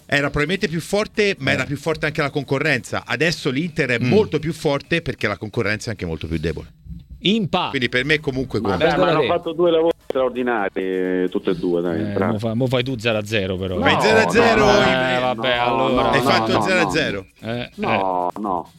Era 0.09 0.29
probabilmente 0.29 0.69
più 0.69 0.79
forte, 0.79 1.35
ma 1.39 1.51
Eh. 1.51 1.53
era 1.55 1.65
più 1.65 1.75
forte 1.75 2.05
anche 2.05 2.21
la 2.21 2.29
concorrenza. 2.29 3.03
Adesso 3.05 3.49
l'Inter 3.49 3.89
è 3.89 3.99
Mm. 3.99 4.07
molto 4.07 4.39
più 4.39 4.53
forte 4.53 5.01
perché 5.01 5.27
la 5.27 5.37
concorrenza 5.37 5.87
è 5.87 5.91
anche 5.91 6.05
molto 6.05 6.27
più 6.27 6.37
debole. 6.37 6.71
Impa. 7.19 7.67
Quindi 7.69 7.89
per 7.89 8.05
me 8.05 8.19
comunque 8.21 8.61
Ma, 8.61 8.69
Conte. 8.69 8.85
dai, 8.85 8.97
ma 8.97 9.09
hanno 9.09 9.23
fatto 9.23 9.51
due 9.51 9.69
lavori 9.69 9.91
straordinari, 10.07 10.71
eh, 10.75 11.27
tutte 11.29 11.49
e 11.49 11.55
due. 11.55 11.81
Dai, 11.81 12.13
Eh, 12.13 12.17
mo, 12.25 12.39
fa- 12.39 12.53
mo 12.53 12.67
fai 12.67 12.83
tu 12.83 12.95
0-0 12.97 13.57
però. 13.57 13.79
Fai 13.79 13.93
No, 13.95 13.99
0-0 13.99 14.63
no, 14.63 14.71
Eh, 14.71 15.19
vabbè, 15.19 15.57
no, 15.57 15.63
allora. 15.63 16.09
Hai 16.11 16.23
no, 16.23 16.29
fatto 16.29 16.51
no, 16.53 16.57
il 16.59 16.63
0-0. 16.63 17.25
Eh, 17.41 17.69
No, 17.75 18.29
no. 18.39 18.71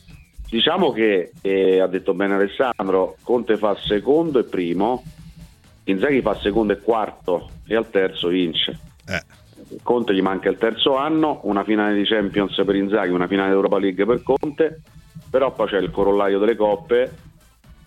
Diciamo 0.48 0.92
che 0.92 1.32
eh, 1.42 1.78
ha 1.80 1.86
detto 1.88 2.14
bene 2.14 2.34
Alessandro, 2.36 3.16
Conte 3.22 3.58
fa 3.58 3.76
secondo 3.86 4.38
e 4.38 4.44
primo, 4.44 5.04
Inzaghi 5.84 6.22
fa 6.22 6.38
secondo 6.40 6.72
e 6.72 6.80
quarto 6.80 7.50
e 7.66 7.74
al 7.76 7.90
terzo 7.90 8.28
vince. 8.28 8.78
Eh. 9.06 9.22
Conte 9.82 10.14
gli 10.14 10.20
manca 10.22 10.48
il 10.48 10.58
terzo 10.58 10.96
anno, 10.96 11.40
una 11.44 11.64
finale 11.64 11.94
di 11.94 12.04
Champions 12.06 12.54
per 12.64 12.74
Inzaghi, 12.74 13.10
una 13.12 13.26
finale 13.26 13.48
di 13.50 13.54
Europa 13.54 13.78
League 13.78 14.04
per 14.06 14.22
Conte, 14.22 14.80
però 15.30 15.52
poi 15.52 15.68
c'è 15.68 15.78
il 15.78 15.90
corollario 15.90 16.38
delle 16.38 16.56
coppe 16.56 17.26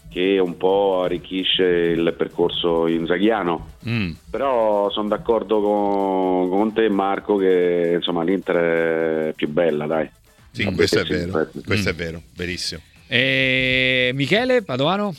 che 0.10 0.38
un 0.40 0.58
po' 0.58 1.04
arricchisce 1.06 1.64
il 1.64 2.14
percorso 2.18 2.86
inzaghiano. 2.88 3.68
eh. 3.86 3.90
Mm. 3.90 4.12
Però 4.30 4.90
sono 4.92 5.08
d'accordo 5.08 5.62
con, 5.62 6.50
con 6.50 6.74
te 6.74 6.90
Marco 6.90 7.38
che 7.38 7.94
insomma 7.96 8.24
l'Inter 8.24 9.30
è 9.30 9.34
più 9.34 9.48
bella, 9.48 9.86
dai. 9.88 10.10
Sì, 10.52 10.66
Vabbè, 10.66 10.76
questo 10.76 11.00
è 11.00 11.04
vero. 11.06 11.48
sì. 11.54 11.64
Questo 11.64 11.90
Mm. 11.90 11.94
è 11.94 11.96
vero, 11.96 12.22
verissimo. 12.36 12.82
E 13.08 14.12
Michele 14.14 14.62
Padovano? 14.64 15.14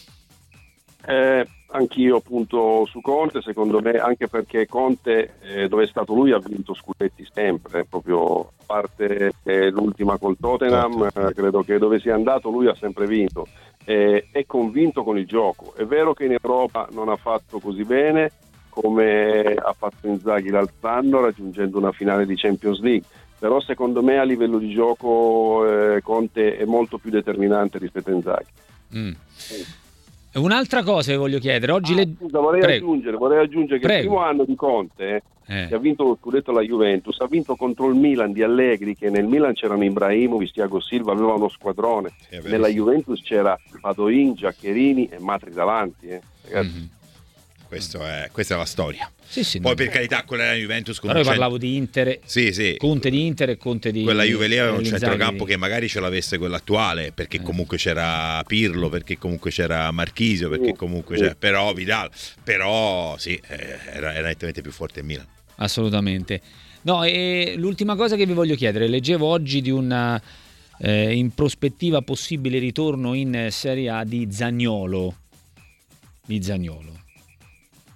Eh, 1.06 1.46
anch'io 1.72 2.20
punto 2.20 2.86
su 2.86 3.00
Conte, 3.00 3.42
secondo 3.42 3.80
me, 3.80 3.92
anche 3.92 4.28
perché 4.28 4.66
Conte, 4.66 5.34
eh, 5.40 5.68
dove 5.68 5.84
è 5.84 5.86
stato 5.86 6.14
lui, 6.14 6.32
ha 6.32 6.38
vinto 6.38 6.74
scudetti 6.74 7.26
sempre, 7.32 7.84
proprio 7.84 8.40
a 8.40 8.62
parte 8.64 9.32
eh, 9.42 9.70
l'ultima 9.70 10.18
col 10.18 10.36
Tottenham, 10.38 10.98
Tottenham. 10.98 11.28
eh, 11.28 11.34
credo 11.34 11.62
che 11.62 11.78
dove 11.78 11.98
sia 12.00 12.14
andato 12.14 12.50
lui 12.50 12.68
ha 12.68 12.74
sempre 12.74 13.06
vinto. 13.06 13.46
Eh, 13.84 14.28
è 14.30 14.46
convinto 14.46 15.02
con 15.02 15.18
il 15.18 15.26
gioco. 15.26 15.74
È 15.74 15.84
vero 15.84 16.14
che 16.14 16.24
in 16.24 16.32
Europa 16.32 16.88
non 16.92 17.08
ha 17.08 17.16
fatto 17.16 17.58
così 17.58 17.84
bene 17.84 18.30
come 18.68 19.54
ha 19.54 19.74
fatto 19.76 20.06
Inzaghi 20.06 20.48
l'altro 20.48 20.88
anno, 20.88 21.20
raggiungendo 21.20 21.78
una 21.78 21.92
finale 21.92 22.24
di 22.24 22.36
Champions 22.36 22.80
League. 22.80 23.06
Però 23.38 23.60
secondo 23.60 24.02
me 24.02 24.18
a 24.18 24.22
livello 24.22 24.58
di 24.58 24.70
gioco 24.70 25.66
eh, 25.66 26.00
Conte 26.00 26.56
è 26.56 26.64
molto 26.64 26.98
più 26.98 27.10
determinante 27.10 27.78
rispetto 27.78 28.10
a 28.10 28.14
Inzaghi. 28.14 28.50
Mm. 28.96 29.12
Un'altra 30.34 30.82
cosa 30.82 31.10
che 31.12 31.16
voglio 31.18 31.38
chiedere. 31.38 31.72
Oggi 31.72 31.94
le... 31.94 32.02
Ah, 32.02 32.06
Scusa, 32.18 32.38
vorrei 32.40 32.60
Prego. 32.60 32.86
aggiungere, 32.86 33.16
vorrei 33.16 33.44
aggiungere 33.44 33.78
che 33.80 33.86
Prego. 33.86 34.00
il 34.02 34.06
primo 34.08 34.22
anno 34.22 34.44
di 34.44 34.54
Conte, 34.54 35.22
Eh. 35.46 35.66
che 35.68 35.74
ha 35.74 35.78
vinto 35.78 36.04
lo 36.04 36.16
scudetto 36.20 36.50
alla 36.50 36.62
Juventus, 36.62 37.18
ha 37.20 37.26
vinto 37.26 37.54
contro 37.56 37.88
il 37.88 37.94
Milan 37.96 38.32
di 38.32 38.42
Allegri, 38.42 38.96
che 38.96 39.10
nel 39.10 39.26
Milan 39.26 39.52
c'erano 39.52 39.84
Ibrahimovic, 39.84 40.52
Thiago 40.52 40.80
Silva, 40.80 41.12
aveva 41.12 41.34
uno 41.34 41.48
squadrone. 41.48 42.12
Sì. 42.30 42.40
Nella 42.48 42.68
Juventus 42.68 43.20
c'era 43.22 43.58
Padoin, 43.80 44.34
Giaccherini 44.34 45.08
e 45.08 45.18
Matri 45.18 45.50
davanti. 45.52 46.06
eh. 46.08 46.20
Ragazzi, 46.48 46.76
Mhm. 46.78 46.88
Questo 47.72 48.04
è- 48.04 48.28
questa 48.30 48.54
è 48.54 48.58
la 48.58 48.66
storia. 48.66 49.10
Sì, 49.26 49.42
sì, 49.44 49.58
Poi 49.58 49.70
no. 49.70 49.76
per 49.76 49.88
carità, 49.88 50.24
quella 50.24 50.42
della 50.44 50.56
Juventus 50.56 50.98
con 50.98 51.08
Però 51.08 51.20
io 51.22 51.24
un 51.24 51.30
cent- 51.30 51.38
parlavo 51.40 51.56
di 51.58 51.76
Inter, 51.76 52.18
Sì, 52.22 52.52
sì. 52.52 52.74
Conte 52.76 53.08
di 53.08 53.24
Inter 53.26 53.48
e 53.48 53.56
Conte 53.56 53.90
di 53.90 54.02
Quella 54.02 54.24
Juve 54.24 54.46
lì 54.46 54.58
aveva 54.58 54.76
un 54.76 54.84
centrocampo 54.84 55.44
che 55.46 55.56
magari 55.56 55.88
ce 55.88 55.98
l'avesse 56.00 56.36
quella 56.36 56.58
attuale, 56.58 57.12
perché 57.12 57.38
Eh. 57.38 57.42
comunque 57.42 57.78
c'era 57.78 58.44
Pirlo, 58.46 58.90
perché 58.90 59.16
comunque 59.16 59.50
c'era 59.50 59.90
Marchisio, 59.90 60.50
perché 60.50 60.66
Sì, 60.66 60.74
comunque 60.74 61.16
c'era 61.16 61.34
però 61.34 61.72
Vidal, 61.72 62.10
però 62.44 63.16
sì, 63.16 63.40
eh, 63.48 63.78
era, 63.90 64.12
era 64.14 64.26
nettamente 64.28 64.60
più 64.60 64.70
forte 64.70 65.00
il 65.00 65.06
Milan. 65.06 65.26
Assolutamente. 65.56 66.42
No, 66.82 67.02
e 67.04 67.54
l'ultima 67.56 67.96
cosa 67.96 68.16
che 68.16 68.26
vi 68.26 68.34
voglio 68.34 68.54
chiedere, 68.54 68.86
leggevo 68.86 69.24
oggi 69.26 69.62
di 69.62 69.70
una 69.70 70.20
eh, 70.78 71.14
in 71.14 71.30
prospettiva 71.32 72.02
possibile 72.02 72.58
ritorno 72.58 73.14
in 73.14 73.46
Serie 73.50 73.88
A 73.88 74.04
di 74.04 74.28
Zagnolo, 74.30 75.16
di 76.26 76.42
Zagnolo, 76.42 77.00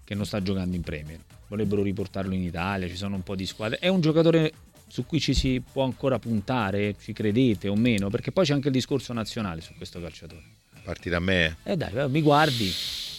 che 0.07 0.15
non 0.15 0.25
sta 0.25 0.41
giocando 0.41 0.75
in 0.77 0.83
Premier. 0.83 1.19
Vorrebbero 1.49 1.83
riportarlo 1.83 2.33
in 2.33 2.43
Italia, 2.43 2.89
ci 2.89 2.97
sono 2.97 3.17
un 3.17 3.23
po' 3.23 3.35
di 3.35 3.45
squadre. 3.45 3.79
È 3.79 3.89
un 3.89 4.01
giocatore 4.01 4.53
su 4.89 5.05
cui 5.05 5.19
ci 5.21 5.35
si 5.35 5.61
può 5.73 5.83
ancora 5.85 6.19
puntare, 6.21 6.95
ci 7.03 7.13
credete 7.13 7.69
o 7.69 7.75
meno? 7.75 8.09
Perché 8.09 8.31
poi 8.33 8.45
c'è 8.47 8.53
anche 8.55 8.69
il 8.69 8.73
discorso 8.75 9.13
nazionale 9.13 9.61
su 9.61 9.75
questo 9.77 10.01
calciatore. 10.01 10.43
A 10.77 10.81
partire 10.85 11.11
da 11.17 11.21
me, 11.21 11.57
Eh 11.65 11.77
dai, 11.77 12.09
mi 12.09 12.23
guardi. 12.23 12.73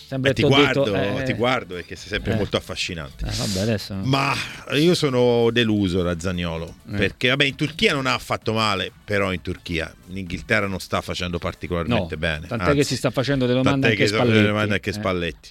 Sembra 0.08 0.32
eh, 0.32 0.34
ti 0.34 0.41
t'ho 0.44 0.48
detto, 0.48 0.84
guardo, 0.89 1.20
eh, 1.20 1.24
ti 1.25 1.34
guardo 1.34 1.74
perché 1.75 1.98
sei 1.98 2.08
sempre 2.08 2.32
eh. 2.32 2.36
molto 2.38 2.56
affascinante. 2.56 3.25
eh, 3.25 3.29
vabbè, 3.36 3.60
adesso... 3.60 3.94
Ma 4.03 4.34
io 4.75 4.96
sono 4.96 5.50
deluso 5.51 6.01
da 6.01 6.17
Zagnolo 6.17 6.75
Eh. 6.94 6.96
perché 6.96 7.27
vabbè 7.27 7.44
in 7.44 7.56
Turchia 7.56 7.91
non 7.94 8.06
ha 8.06 8.17
fatto 8.17 8.53
male, 8.53 8.89
però 9.03 9.34
in 9.34 9.41
Turchia 9.41 9.94
in 10.08 10.15
Inghilterra 10.20 10.65
non 10.67 10.79
sta 10.79 11.01
facendo 11.01 11.39
particolarmente 11.39 12.13
No, 12.15 12.22
bene. 12.22 12.48
tant'è 12.48 12.63
anzi, 12.63 12.77
che 12.77 12.84
si 12.86 12.96
sta 12.96 13.10
facendo 13.12 13.46
delle 13.46 13.62
domande 13.62 13.88
anche 13.88 13.98
che 13.98 14.06
si 14.08 14.12
fa 14.13 14.20
Spalletti. 14.20 14.38
delle 14.39 14.48
domande 14.53 14.74
anche 14.75 14.89
Eh. 14.89 14.94
Spalletti. 14.94 15.50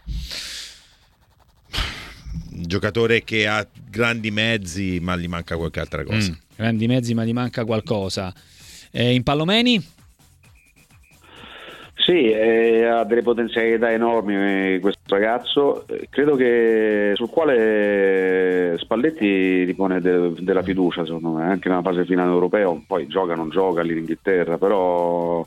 Giocatore 2.63 3.25
che 3.25 3.47
ha 3.47 3.67
grandi 3.91 4.31
mezzi, 4.31 4.99
ma 5.01 5.17
gli 5.17 5.29
manca 5.29 5.57
qualche 5.57 5.81
altra 5.81 6.05
cosa. 6.05 6.31
Mm, 6.31 6.35
grandi 6.57 6.87
mezzi, 6.87 7.15
ma 7.15 7.25
gli 7.25 7.33
manca 7.33 7.65
qualcosa. 7.65 8.33
Eh, 8.91 9.13
in 9.15 9.23
Pallomeni? 9.23 9.95
Sì, 12.07 12.31
eh, 12.31 12.85
ha 12.85 13.03
delle 13.05 13.23
potenzialità 13.23 13.91
enormi 13.91 14.35
eh, 14.37 14.79
questo 14.81 15.01
ragazzo, 15.09 15.89
Eh, 15.89 16.07
credo 16.09 16.37
che 16.37 17.13
sul 17.17 17.29
quale 17.29 18.77
Spalletti 18.79 19.65
ripone 19.65 20.01
de- 20.01 20.35
della 20.39 20.63
fiducia 20.63 21.05
secondo 21.05 21.31
me, 21.31 21.45
anche 21.47 21.69
nella 21.69 21.83
fase 21.83 22.05
finale 22.05 22.31
europeo, 22.31 22.81
poi 22.87 23.09
gioca 23.09 23.33
o 23.33 23.37
non 23.37 23.51
gioca 23.51 23.83
lì 23.83 23.91
in 23.93 23.99
Inghilterra, 23.99 24.57
però 24.57 25.45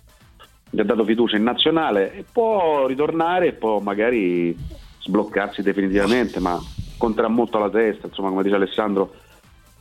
gli 0.69 0.79
ha 0.81 0.83
dato 0.83 1.05
fiducia 1.05 1.37
in 1.37 1.43
nazionale 1.43 2.13
e 2.13 2.25
può 2.29 2.85
ritornare 2.87 3.47
e 3.47 3.53
può 3.53 3.79
magari 3.79 4.53
sbloccarsi 4.99 5.61
definitivamente, 5.61 6.41
ma 6.41 6.59
conterà 6.99 7.27
molto 7.29 7.57
la 7.57 7.69
testa, 7.71 8.05
insomma 8.05 8.29
come 8.29 8.43
dice 8.43 8.53
Alessandro 8.55 9.15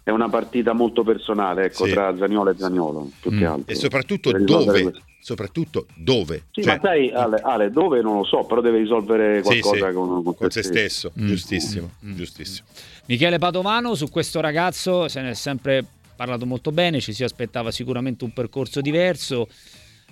è 0.02 0.10
una 0.10 0.30
partita 0.30 0.72
molto 0.72 1.02
personale 1.02 1.66
ecco, 1.66 1.84
Sì. 1.84 1.90
tra 1.92 2.16
Zagnolo 2.16 2.48
e 2.48 2.54
Zagnolo, 2.56 3.10
più 3.20 3.30
Mm. 3.30 3.38
che 3.38 3.44
altro. 3.44 3.64
E 3.72 3.74
soprattutto 3.74 4.32
dove? 4.32 4.92
Soprattutto 5.20 5.84
dove? 5.96 6.44
Sì, 6.52 6.62
Cioè, 6.62 6.76
ma 6.76 6.80
sai 6.80 7.10
Ale, 7.12 7.40
Ale, 7.44 7.70
dove 7.70 8.00
non 8.00 8.16
lo 8.16 8.24
so, 8.24 8.44
però 8.44 8.62
deve 8.62 8.78
risolvere 8.78 9.42
sì, 9.42 9.60
qualcosa 9.60 9.88
sì, 9.88 9.92
con, 9.92 10.22
con 10.22 10.34
con 10.34 10.50
se 10.50 10.62
stesso, 10.62 11.12
Mm. 11.20 11.26
giustissimo, 11.26 11.90
Mm. 12.06 12.14
giustissimo. 12.14 12.66
Michele 13.06 13.38
Padovano, 13.38 13.94
su 13.94 14.08
questo 14.08 14.40
ragazzo 14.40 15.08
se 15.08 15.20
ne 15.20 15.30
è 15.30 15.34
sempre 15.34 15.84
parlato 16.16 16.46
molto 16.46 16.72
bene, 16.72 17.00
ci 17.00 17.12
si 17.12 17.22
aspettava 17.24 17.70
sicuramente 17.70 18.24
un 18.24 18.32
percorso 18.32 18.80
diverso. 18.80 19.48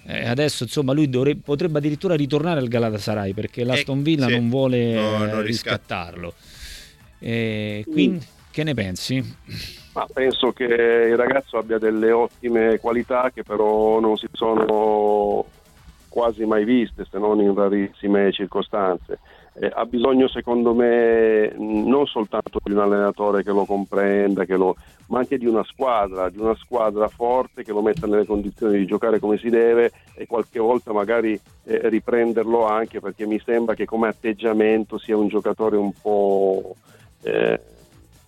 Eh, 0.08 0.24
adesso 0.28 0.62
insomma 0.64 0.92
lui 0.92 1.08
dovrebbe- 1.08 1.40
potrebbe 1.42 1.78
addirittura 1.78 2.14
ritornare 2.14 2.60
al 2.60 2.68
Galatasaray 2.68 3.32
perché 3.32 3.64
l'Aston 3.64 4.02
Villa 4.02 4.26
sì. 4.26 4.34
non 4.34 4.48
vuole 4.50 4.92
No, 4.94 5.24
eh, 5.24 5.30
non 5.32 5.42
riscatta. 5.42 6.12
Eh, 7.18 7.84
quindi 7.88 8.24
che 8.50 8.64
ne 8.64 8.74
pensi? 8.74 9.36
Ma 9.92 10.06
penso 10.12 10.52
che 10.52 10.64
il 10.64 11.16
ragazzo 11.16 11.58
abbia 11.58 11.78
delle 11.78 12.10
ottime 12.10 12.78
qualità 12.78 13.30
che 13.30 13.42
però 13.42 14.00
non 14.00 14.16
si 14.16 14.26
sono 14.32 15.44
quasi 16.08 16.46
mai 16.46 16.64
viste 16.64 17.06
se 17.10 17.18
non 17.18 17.40
in 17.40 17.54
rarissime 17.54 18.32
circostanze. 18.32 19.18
Eh, 19.58 19.70
ha 19.74 19.84
bisogno 19.84 20.28
secondo 20.28 20.74
me 20.74 21.52
non 21.56 22.06
soltanto 22.06 22.58
di 22.62 22.72
un 22.72 22.78
allenatore 22.78 23.42
che 23.42 23.50
lo 23.50 23.66
comprenda, 23.66 24.46
che 24.46 24.56
lo, 24.56 24.76
ma 25.08 25.18
anche 25.18 25.36
di 25.36 25.46
una 25.46 25.64
squadra, 25.64 26.30
di 26.30 26.38
una 26.38 26.54
squadra 26.54 27.08
forte 27.08 27.62
che 27.62 27.72
lo 27.72 27.82
metta 27.82 28.06
nelle 28.06 28.24
condizioni 28.24 28.78
di 28.78 28.86
giocare 28.86 29.18
come 29.18 29.36
si 29.36 29.50
deve 29.50 29.92
e 30.14 30.26
qualche 30.26 30.58
volta 30.58 30.92
magari 30.92 31.38
eh, 31.64 31.88
riprenderlo 31.90 32.66
anche 32.66 33.00
perché 33.00 33.26
mi 33.26 33.38
sembra 33.44 33.74
che 33.74 33.84
come 33.84 34.08
atteggiamento 34.08 34.96
sia 34.96 35.16
un 35.16 35.28
giocatore 35.28 35.76
un 35.76 35.92
po' 35.92 36.74
eh, 37.26 37.60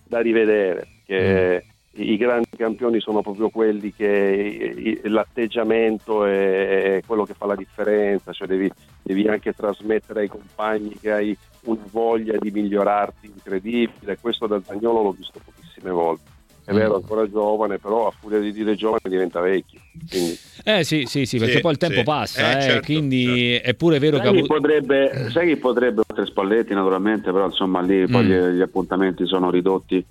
da 0.03 0.19
rivedere. 0.19 0.87
Che, 1.05 1.63
mm 1.65 1.69
i 1.91 2.17
grandi 2.17 2.55
campioni 2.55 2.99
sono 2.99 3.21
proprio 3.21 3.49
quelli 3.49 3.91
che 3.93 5.01
l'atteggiamento 5.03 6.23
è 6.23 7.01
quello 7.05 7.25
che 7.25 7.33
fa 7.33 7.45
la 7.45 7.55
differenza, 7.55 8.31
cioè 8.31 8.47
devi, 8.47 8.71
devi 9.01 9.27
anche 9.27 9.53
trasmettere 9.53 10.21
ai 10.21 10.27
compagni 10.27 10.97
che 10.99 11.11
hai 11.11 11.37
una 11.63 11.83
voglia 11.91 12.37
di 12.37 12.51
migliorarti 12.51 13.25
incredibile, 13.25 14.17
questo 14.21 14.47
da 14.47 14.61
Zagnolo 14.63 15.01
l'ho 15.01 15.11
visto 15.11 15.39
pochissime 15.43 15.91
volte. 15.91 16.37
È 16.69 16.73
vero, 16.73 16.91
mm. 16.91 16.95
ancora 16.95 17.27
giovane, 17.27 17.79
però 17.79 18.07
a 18.07 18.11
furia 18.11 18.39
di 18.39 18.51
dire 18.51 18.75
giovane 18.75 19.01
diventa 19.03 19.39
vecchio. 19.39 19.79
Quindi... 20.07 20.37
Eh 20.63 20.83
sì, 20.83 21.05
sì, 21.07 21.25
sì, 21.25 21.39
perché 21.39 21.55
sì, 21.55 21.61
poi 21.61 21.71
il 21.71 21.77
tempo 21.77 21.97
sì. 21.97 22.03
passa, 22.03 22.51
eh, 22.51 22.57
eh, 22.57 22.61
certo, 22.61 22.85
quindi 22.85 23.25
certo. 23.53 23.69
è 23.69 23.73
pure 23.73 23.97
vero 23.97 24.17
sai 24.17 24.31
che... 24.31 24.41
Chi 24.41 24.47
potrebbe, 24.47 25.29
sai 25.31 25.47
chi 25.47 25.55
potrebbe, 25.57 26.01
oltre 26.07 26.25
Spalletti 26.27 26.75
naturalmente, 26.75 27.31
però 27.31 27.45
insomma 27.45 27.81
lì 27.81 28.01
mm. 28.01 28.11
poi 28.11 28.25
gli, 28.25 28.35
gli 28.35 28.61
appuntamenti 28.61 29.25
sono 29.25 29.49
ridotti 29.49 30.05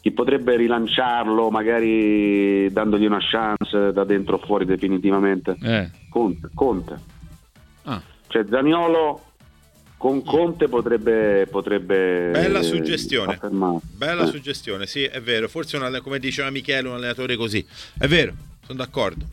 chi 0.00 0.10
potrebbe 0.10 0.56
rilanciarlo 0.56 1.48
magari 1.50 2.68
dandogli 2.72 3.06
una 3.06 3.20
chance 3.20 3.92
da 3.92 4.02
dentro 4.02 4.34
o 4.34 4.38
fuori 4.44 4.64
definitivamente? 4.64 5.56
Eh. 5.62 5.88
Conte. 6.10 6.50
Conte. 6.52 6.98
Ah. 7.84 8.02
Cioè 8.26 8.44
Zaniolo 8.50 9.31
con 10.02 10.24
Conte 10.24 10.66
potrebbe, 10.66 11.46
potrebbe 11.48 12.30
bella 12.32 12.60
suggestione 12.60 13.34
affermare. 13.34 13.78
bella 13.96 14.24
eh. 14.24 14.26
suggestione 14.26 14.84
sì 14.84 15.04
è 15.04 15.22
vero 15.22 15.46
forse 15.46 15.76
una, 15.76 16.00
come 16.00 16.18
diceva 16.18 16.50
Michele 16.50 16.88
un 16.88 16.94
allenatore 16.94 17.36
così 17.36 17.64
è 18.00 18.08
vero 18.08 18.32
sono 18.66 18.78
d'accordo 18.78 19.24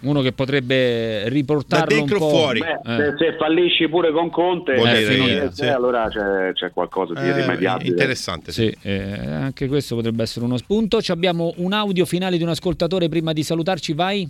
uno 0.00 0.22
che 0.22 0.32
potrebbe 0.32 1.28
riportarlo 1.28 1.84
da 1.86 1.94
dentro 1.94 2.14
un 2.14 2.20
po'. 2.22 2.30
fuori. 2.30 2.60
Beh, 2.60 3.08
eh. 3.08 3.14
se, 3.18 3.36
fallisci 3.36 3.86
pure 3.90 4.10
con 4.12 4.30
Conte, 4.30 4.72
eh, 4.72 5.16
dire, 5.18 5.42
eh, 5.42 5.48
sì. 5.52 5.66
allora 5.66 6.08
c'è, 6.08 6.54
c'è, 6.54 6.70
qualcosa 6.70 7.12
di 7.12 7.20
eh, 7.20 7.28
irrimediabile. 7.32 7.90
Interessante. 7.90 8.50
Sì, 8.50 8.74
eh, 8.80 9.26
anche 9.26 9.68
questo 9.68 9.96
potrebbe 9.96 10.22
essere 10.22 10.46
uno 10.46 10.56
spunto. 10.56 11.02
Ci 11.02 11.10
abbiamo 11.12 11.52
un 11.56 11.74
audio 11.74 12.06
finale 12.06 12.38
di 12.38 12.42
un 12.42 12.48
ascoltatore 12.48 13.10
prima 13.10 13.34
di 13.34 13.42
salutarci, 13.42 13.92
vai. 13.92 14.26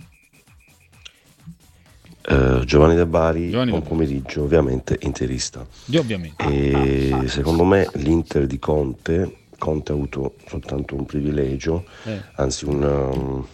Uh, 2.27 2.63
Giovanni 2.65 2.95
De 2.95 3.05
Bari, 3.05 3.49
Giovanni 3.49 3.71
buon 3.71 3.83
pomeriggio, 3.83 4.43
ovviamente 4.43 4.97
interista. 5.01 5.65
ovviamente. 5.97 6.43
E 6.43 7.27
secondo 7.27 7.63
me 7.63 7.89
l'Inter 7.93 8.45
di 8.45 8.59
Conte, 8.59 9.37
Conte 9.57 9.91
ha 9.91 9.95
avuto 9.95 10.35
soltanto 10.47 10.95
un 10.95 11.05
privilegio, 11.05 11.85
eh. 12.03 12.21
anzi 12.35 12.65
un, 12.65 12.83
um, 12.83 13.47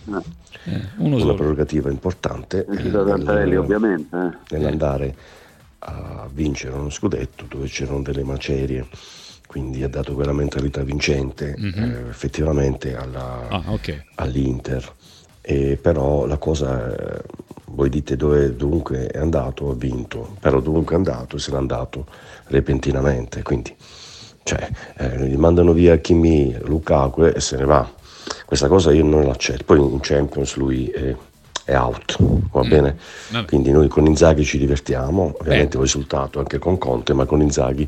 eh, 0.66 0.82
una 0.98 1.18
solo. 1.18 1.34
prerogativa 1.36 1.90
importante 1.90 2.66
eh, 2.66 3.58
ovviamente, 3.58 4.18
eh. 4.18 4.56
nell'andare 4.58 5.16
a 5.80 6.28
vincere 6.32 6.76
uno 6.76 6.90
scudetto 6.90 7.46
dove 7.48 7.68
c'erano 7.68 8.02
delle 8.02 8.24
macerie 8.24 8.88
quindi 9.46 9.84
ha 9.84 9.88
dato 9.88 10.14
quella 10.14 10.34
mentalità 10.34 10.84
vincente 10.84 11.56
mm-hmm. 11.58 11.84
eh, 11.84 12.10
effettivamente 12.10 12.96
alla, 12.96 13.48
ah, 13.48 13.64
okay. 13.68 14.04
all'Inter 14.16 14.94
e 15.42 15.78
però 15.82 16.26
la 16.26 16.38
cosa 16.38 16.94
eh, 16.94 17.24
voi 17.78 17.90
dite 17.90 18.16
dove 18.16 18.56
dunque 18.56 19.06
è 19.06 19.20
andato 19.20 19.70
ha 19.70 19.76
vinto 19.76 20.36
però 20.40 20.60
dovunque 20.60 20.96
è 20.96 20.98
andato 20.98 21.38
se 21.38 21.52
n'è 21.52 21.58
andato 21.58 22.08
repentinamente 22.48 23.44
quindi 23.44 23.76
cioè, 24.42 24.68
eh, 24.98 25.28
gli 25.28 25.36
mandano 25.36 25.74
via 25.74 25.98
Kimi 25.98 26.58
Lukaku 26.64 27.26
e 27.26 27.40
se 27.40 27.58
ne 27.58 27.66
va 27.66 27.88
questa 28.46 28.68
cosa 28.68 28.92
io 28.92 29.04
non 29.04 29.26
l'accetto. 29.26 29.64
Poi 29.66 29.80
in 29.80 30.00
Champions 30.02 30.56
lui 30.56 30.88
è, 30.88 31.16
è 31.66 31.76
out, 31.76 32.16
va 32.52 32.64
mm. 32.64 32.70
bene? 32.70 32.98
Vabbè. 33.32 33.46
Quindi 33.46 33.72
noi 33.72 33.88
con 33.88 34.06
Inzaghi 34.06 34.44
ci 34.44 34.58
divertiamo, 34.58 35.36
ovviamente 35.40 35.76
eh. 35.76 35.80
ho 35.80 35.84
risultato 35.84 36.40
anche 36.40 36.60
con 36.60 36.78
Conte, 36.78 37.14
ma 37.14 37.26
con 37.26 37.42
Inzaghi 37.42 37.88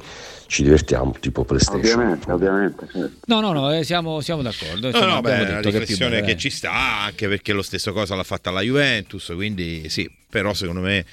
ci 0.50 0.64
divertiamo 0.64 1.16
tipo 1.20 1.46
PlayStation. 1.46 1.80
Ovviamente, 1.80 2.32
ovviamente. 2.32 2.88
Certo. 2.92 3.20
No, 3.26 3.40
no, 3.40 3.52
no, 3.52 3.72
eh, 3.72 3.84
siamo, 3.84 4.20
siamo, 4.20 4.42
d'accordo. 4.42 4.90
No, 4.90 5.06
no, 5.06 5.22
beh, 5.22 5.42
una 5.42 5.62
riflessione 5.62 6.22
che, 6.22 6.34
che 6.34 6.38
ci 6.38 6.50
sta, 6.50 7.04
anche 7.04 7.28
perché 7.28 7.54
lo 7.54 7.62
stesso 7.62 7.94
cosa 7.94 8.16
l'ha 8.16 8.24
fatta 8.24 8.50
la 8.50 8.62
Juventus, 8.62 9.32
quindi 9.36 9.88
sì, 9.90 10.10
però 10.28 10.56
secondo 10.56 10.82
me 10.82 11.06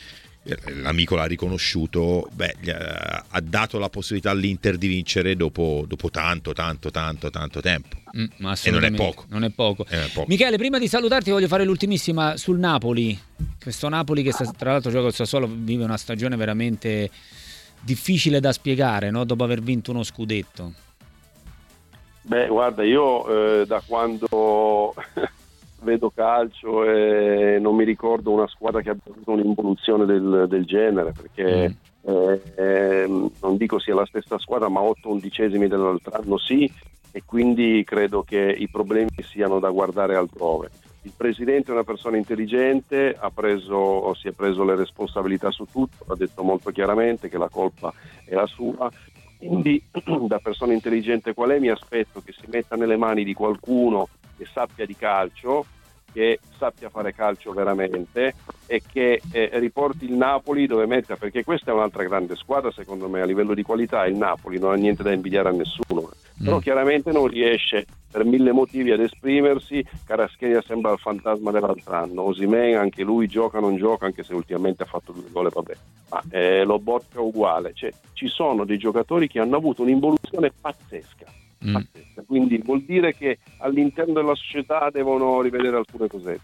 l'amico 0.81 1.17
l'ha 1.17 1.27
riconosciuto, 1.27 2.31
beh, 2.33 2.57
ha 3.29 3.41
dato 3.43 3.79
la 3.79 3.91
possibilità 3.91 4.31
all'Inter 4.31 4.79
di 4.79 4.87
vincere 4.87 5.37
dopo, 5.37 5.85
dopo 5.87 6.09
tanto, 6.09 6.55
tanto, 6.55 6.91
tanto, 6.91 7.29
tanto 7.29 7.61
tempo. 7.61 7.97
Mm, 8.17 8.47
e 8.63 8.71
non 8.71 8.85
è 8.85 8.91
poco. 8.93 9.27
Non 9.29 9.45
è 9.45 9.51
poco. 9.51 9.85
è 9.87 10.09
poco. 10.15 10.27
Michele, 10.29 10.57
prima 10.57 10.79
di 10.79 10.89
salutarti 10.89 11.31
voglio 11.31 11.49
fare 11.49 11.65
l'ultimissima 11.65 12.39
sul 12.39 12.59
Napoli. 12.59 13.19
Questo 13.61 13.87
Napoli 13.91 14.23
che 14.23 14.33
sta, 14.33 14.51
tra 14.57 14.73
l'altro 14.73 14.91
gioca 14.91 15.09
al 15.09 15.15
Sassuolo 15.15 15.47
vive 15.47 15.85
una 15.85 15.99
stagione 15.99 16.37
veramente 16.37 17.11
difficile 17.87 18.41
da 18.41 18.53
spiegare, 18.53 19.11
no? 19.11 19.25
dopo 19.25 19.45
aver 19.45 19.61
vinto 19.61 19.93
uno 19.93 20.03
scudetto. 20.03 20.73
Beh, 22.23 22.49
guarda, 22.49 22.83
io 22.83 23.61
eh, 23.61 23.67
da 23.67 23.81
quando 23.87 24.93
vedo 25.83 26.11
calcio 26.11 26.83
e 26.85 27.59
non 27.61 27.77
mi 27.77 27.85
ricordo 27.85 28.33
una 28.33 28.49
squadra 28.49 28.81
che 28.81 28.91
abbia 28.91 29.13
avuto 29.13 29.31
un'involuzione 29.31 30.05
del, 30.05 30.47
del 30.49 30.65
genere 30.65 31.13
perché 31.13 31.69
mm. 31.69 32.11
eh, 32.11 32.43
eh, 32.57 33.31
non 33.41 33.57
dico 33.57 33.79
sia 33.79 33.95
la 33.95 34.07
stessa 34.07 34.39
squadra 34.39 34.69
ma 34.69 34.81
8 34.81 35.09
undicesimi 35.09 35.69
dell'altro 35.69 36.13
anno 36.21 36.39
sì 36.39 36.69
e 37.13 37.23
quindi 37.25 37.85
credo 37.87 38.25
che 38.25 38.41
i 38.59 38.69
problemi 38.69 39.11
siano 39.23 39.61
da 39.61 39.71
guardare 39.71 40.17
altrove. 40.17 40.71
Il 41.07 41.13
presidente 41.17 41.71
è 41.71 41.73
una 41.73 41.85
persona 41.85 42.17
intelligente, 42.17 43.17
preso, 43.33 44.13
si 44.15 44.27
è 44.27 44.33
preso 44.33 44.65
le 44.65 44.75
responsabilità 44.75 45.53
su 45.53 45.65
tutto, 45.71 46.05
ha 46.13 46.17
detto 46.17 46.43
molto 46.43 46.73
chiaramente 46.73 47.29
che 47.29 47.39
la 47.39 47.49
colpa 47.49 47.95
è 48.25 48.35
la 48.35 48.47
sua, 48.47 48.91
quindi 49.39 49.81
da 50.27 50.41
persona 50.41 50.73
intelligente 50.73 51.33
qual 51.33 51.51
è 51.51 51.61
mi 51.61 51.69
aspetto 51.69 52.21
che 52.25 52.33
si 52.33 52.47
metta 52.49 52.75
nelle 52.75 52.97
mani 52.97 53.23
di 53.23 53.35
qualcuno 53.35 54.09
che 54.37 54.49
sappia 54.53 54.85
di 54.85 54.97
calcio, 54.97 55.65
che 56.13 56.41
sappia 56.59 56.91
fare 56.91 57.15
calcio 57.15 57.53
veramente 57.53 58.35
e 58.67 58.83
che 58.85 59.23
eh, 59.31 59.51
riporti 59.61 60.07
il 60.07 60.15
Napoli 60.15 60.67
dove 60.67 60.87
metta, 60.87 61.15
perché 61.15 61.45
questa 61.45 61.71
è 61.71 61.75
un'altra 61.75 62.03
grande 62.03 62.35
squadra 62.35 62.73
secondo 62.73 63.09
me 63.09 63.21
a 63.21 63.27
livello 63.27 63.55
di 63.55 63.63
qualità, 63.63 64.07
il 64.07 64.17
Napoli 64.17 64.59
non 64.59 64.73
ha 64.73 64.77
niente 64.77 65.05
da 65.05 65.13
invidiare 65.13 65.51
a 65.51 65.53
nessuno, 65.53 66.11
mm. 66.11 66.45
però 66.45 66.59
chiaramente 66.59 67.13
non 67.13 67.29
riesce 67.29 67.87
per 68.17 68.25
mille 68.25 68.51
motivi 68.53 68.93
ad 68.93 69.01
esprimersi, 69.01 69.87
Carascheria 70.07 70.63
sembra 70.63 70.91
il 70.91 70.99
fantasma 70.99 71.51
dell'altro 71.51 71.95
anno, 71.95 72.23
Osimen 72.23 72.77
anche 72.77 73.03
lui 73.03 73.27
gioca 73.27 73.61
non 73.61 73.77
gioca 73.77 74.07
anche 74.07 74.23
se 74.23 74.33
ultimamente 74.33 74.85
ha 74.85 74.87
fatto 74.87 75.13
due 75.13 75.29
gol 75.31 75.51
vabbè, 75.53 75.77
ma 76.09 76.23
eh, 76.31 76.65
lo 76.65 76.79
Botka 76.79 77.21
uguale, 77.21 77.73
cioè, 77.75 77.93
ci 78.15 78.27
sono 78.29 78.65
dei 78.65 78.79
giocatori 78.79 79.29
che 79.29 79.39
hanno 79.39 79.57
avuto 79.57 79.83
un'involuzione 79.83 80.51
pazzesca 80.59 81.45
Mm. 81.65 81.77
Quindi 82.27 82.59
vuol 82.59 82.83
dire 82.83 83.15
che 83.15 83.39
all'interno 83.59 84.13
della 84.13 84.35
società 84.35 84.91
devono 84.93 85.41
rivedere 85.41 85.79
alcune 85.79 86.07
cosette. 86.07 86.41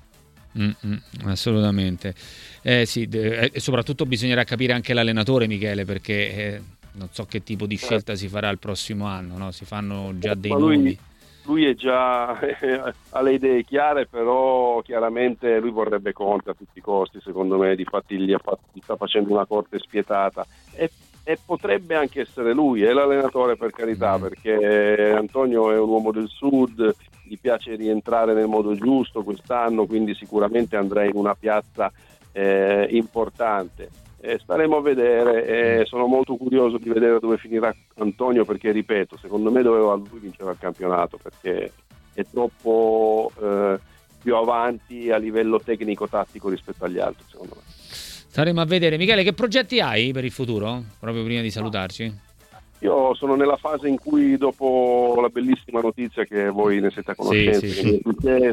Mm-mm, 0.58 1.00
assolutamente. 1.26 2.14
Eh, 2.62 2.86
sì, 2.86 3.06
e 3.10 3.52
soprattutto 3.56 4.06
bisognerà 4.06 4.42
capire 4.44 4.72
anche 4.72 4.94
l'allenatore, 4.94 5.46
Michele, 5.46 5.84
perché 5.84 6.34
eh, 6.34 6.62
non 6.92 7.08
so 7.12 7.26
che 7.26 7.42
tipo 7.42 7.66
di 7.66 7.76
certo. 7.76 7.94
scelta 7.94 8.14
si 8.14 8.26
farà 8.28 8.48
il 8.48 8.58
prossimo 8.58 9.04
anno, 9.04 9.36
no? 9.36 9.50
si 9.50 9.66
fanno 9.66 10.12
già 10.18 10.34
dei 10.34 10.50
lui, 10.50 10.76
nomi. 10.76 10.98
Lui 11.44 11.66
è 11.66 11.74
già 11.74 12.38
ha 13.10 13.20
le 13.20 13.32
idee 13.32 13.64
chiare, 13.64 14.06
però 14.06 14.80
chiaramente 14.82 15.58
lui 15.58 15.70
vorrebbe 15.70 16.12
Conte 16.12 16.50
a 16.50 16.54
tutti 16.54 16.78
i 16.78 16.82
costi, 16.82 17.20
secondo 17.20 17.58
me, 17.58 17.74
di 17.74 17.84
fatti 17.84 18.16
gli, 18.18 18.34
fatto, 18.40 18.60
gli 18.72 18.80
sta 18.80 18.96
facendo 18.96 19.32
una 19.32 19.46
corte 19.46 19.78
spietata. 19.78 20.46
E 20.74 20.90
e 21.24 21.38
potrebbe 21.44 21.94
anche 21.94 22.22
essere 22.22 22.52
lui, 22.52 22.82
è 22.82 22.92
l'allenatore 22.92 23.56
per 23.56 23.70
carità, 23.70 24.18
mm. 24.18 24.20
perché 24.20 25.12
Antonio 25.16 25.70
è 25.70 25.78
un 25.78 25.88
uomo 25.88 26.10
del 26.10 26.28
sud, 26.28 26.94
gli 27.24 27.38
piace 27.40 27.76
rientrare 27.76 28.34
nel 28.34 28.48
modo 28.48 28.74
giusto 28.74 29.22
quest'anno, 29.22 29.86
quindi 29.86 30.14
sicuramente 30.14 30.76
andrà 30.76 31.04
in 31.04 31.14
una 31.14 31.34
piazza 31.34 31.92
eh, 32.32 32.88
importante. 32.90 33.88
Eh, 34.24 34.38
staremo 34.40 34.76
a 34.76 34.80
vedere, 34.80 35.80
eh, 35.80 35.84
sono 35.84 36.06
molto 36.06 36.36
curioso 36.36 36.78
di 36.78 36.88
vedere 36.88 37.18
dove 37.18 37.38
finirà 37.38 37.74
Antonio 37.96 38.44
perché, 38.44 38.70
ripeto, 38.70 39.16
secondo 39.16 39.50
me 39.50 39.62
doveva 39.62 39.94
lui 39.94 40.20
vincere 40.20 40.52
il 40.52 40.58
campionato 40.60 41.18
perché 41.20 41.72
è 42.14 42.24
troppo 42.30 43.32
eh, 43.42 43.80
più 44.22 44.36
avanti 44.36 45.10
a 45.10 45.16
livello 45.16 45.58
tecnico-tattico 45.58 46.48
rispetto 46.48 46.84
agli 46.84 47.00
altri, 47.00 47.24
secondo 47.28 47.56
me. 47.56 47.62
Staremo 47.66 48.60
a 48.60 48.64
vedere. 48.64 48.96
Michele, 48.96 49.24
che 49.24 49.32
progetti 49.32 49.80
hai 49.80 50.12
per 50.12 50.24
il 50.24 50.30
futuro? 50.30 50.84
Proprio 51.00 51.24
prima 51.24 51.40
di 51.40 51.50
salutarci. 51.50 52.30
Io 52.78 53.14
sono 53.14 53.34
nella 53.34 53.56
fase 53.56 53.88
in 53.88 53.98
cui 53.98 54.36
dopo 54.36 55.18
la 55.20 55.28
bellissima 55.28 55.80
notizia 55.80 56.24
che 56.24 56.48
voi 56.48 56.80
ne 56.80 56.90
siete 56.90 57.10
a 57.10 57.14
conoscenza, 57.16 57.58
sì, 57.58 57.68
sì, 57.68 58.02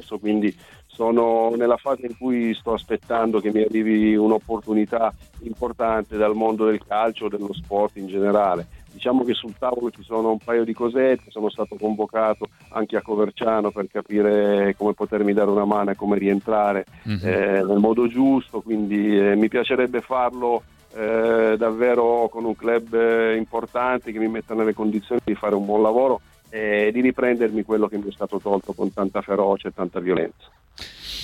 sì. 0.02 0.20
quindi 0.20 0.56
sono 1.00 1.56
nella 1.56 1.78
fase 1.78 2.08
in 2.08 2.18
cui 2.18 2.54
sto 2.54 2.74
aspettando 2.74 3.40
che 3.40 3.54
mi 3.54 3.62
arrivi 3.62 4.18
un'opportunità 4.18 5.14
importante 5.44 6.18
dal 6.18 6.36
mondo 6.36 6.66
del 6.66 6.86
calcio, 6.86 7.30
dello 7.30 7.54
sport 7.54 7.96
in 7.96 8.08
generale. 8.08 8.68
Diciamo 8.92 9.24
che 9.24 9.34
sul 9.34 9.54
tavolo 9.58 9.92
ci 9.92 10.04
sono 10.04 10.32
un 10.32 10.40
paio 10.40 10.66
di 10.66 10.74
cosette, 10.74 11.32
sono 11.32 11.50
stato 11.50 11.78
convocato 11.80 12.50
anche 12.72 12.98
a 12.98 13.02
Coverciano 13.02 13.72
per 13.72 13.88
capire 13.90 14.76
come 14.78 14.94
potermi 14.94 15.32
dare 15.32 15.50
una 15.50 15.64
mano 15.64 15.92
e 15.92 15.96
come 15.96 16.18
rientrare 16.18 16.84
mm-hmm. 17.08 17.26
eh, 17.26 17.64
nel 17.64 17.78
modo 17.78 18.10
giusto, 18.10 18.60
quindi 18.60 19.18
eh, 19.18 19.38
mi 19.38 19.48
piacerebbe 19.48 20.02
farlo 20.02 20.64
eh, 20.96 21.56
davvero 21.58 22.28
con 22.28 22.44
un 22.44 22.58
club 22.58 22.94
eh, 22.94 23.38
importante 23.38 24.12
che 24.12 24.20
mi 24.20 24.28
metta 24.28 24.54
nelle 24.54 24.74
condizioni 24.74 25.22
di 25.24 25.36
fare 25.36 25.56
un 25.56 25.64
buon 25.64 25.82
lavoro 25.82 26.20
e 26.50 26.90
di 26.92 27.00
riprendermi 27.00 27.64
quello 27.64 27.88
che 27.88 27.98
mi 27.98 28.10
è 28.10 28.12
stato 28.12 28.38
tolto 28.40 28.74
con 28.74 28.92
tanta 28.92 29.22
ferocia 29.22 29.70
e 29.70 29.74
tanta 29.74 30.02
violenza. 30.02 30.52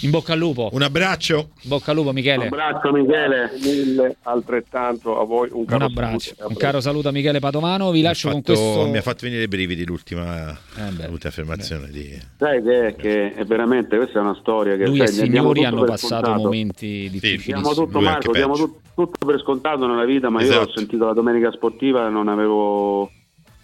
In 0.05 0.11
bocca 0.11 0.33
al 0.33 0.39
lupo. 0.39 0.69
Un 0.71 0.83
abbraccio. 0.83 1.49
In 1.63 1.69
bocca 1.69 1.89
al 1.89 1.97
lupo 1.97 2.11
Michele. 2.11 2.45
Un 2.45 2.53
abbraccio 2.53 2.91
Michele. 2.91 3.51
Mille, 3.59 4.17
altrettanto 4.21 5.19
a 5.19 5.25
voi 5.25 5.49
un 5.51 5.65
caro 5.65 5.85
un 5.85 5.91
abbraccio. 5.91 6.35
Saluto. 6.35 6.47
Un 6.47 6.55
caro 6.55 6.79
saluto 6.79 7.07
a 7.09 7.11
Michele 7.11 7.39
Padovano. 7.39 7.89
Vi 7.89 8.01
lascio 8.01 8.29
fatto, 8.29 8.53
con 8.53 8.55
questo. 8.55 8.91
Mi 8.91 8.97
ha 8.97 9.01
fatto 9.01 9.19
venire 9.23 9.41
i 9.41 9.47
brividi 9.47 9.83
l'ultima, 9.83 10.51
eh 10.51 11.07
l'ultima 11.07 11.29
affermazione. 11.29 11.89
Di... 11.89 12.21
Sai 12.37 12.61
che, 12.61 12.87
è, 12.87 12.95
che 12.95 13.33
è 13.33 13.43
veramente 13.45 13.97
questa 13.97 14.19
è 14.19 14.21
una 14.21 14.37
storia 14.39 14.77
che 14.77 14.85
lui 14.85 14.97
sai, 14.97 15.07
e 15.07 15.09
signori 15.09 15.65
hanno 15.65 15.85
passato 15.85 16.25
scontato. 16.25 16.43
momenti 16.43 17.09
difficili. 17.09 17.63
Sì, 17.63 17.73
tutto, 17.73 17.99
Marco, 17.99 18.31
diamo 18.31 18.53
tutto, 18.53 18.81
tutto, 18.93 19.25
per 19.25 19.39
scontato 19.39 19.87
nella 19.87 20.05
vita, 20.05 20.29
ma 20.29 20.39
esatto. 20.41 20.59
io 20.59 20.67
ho 20.67 20.71
sentito 20.71 21.05
la 21.07 21.13
domenica 21.13 21.51
sportiva 21.51 22.05
e 22.05 22.09
non 22.11 22.27
avevo 22.27 23.09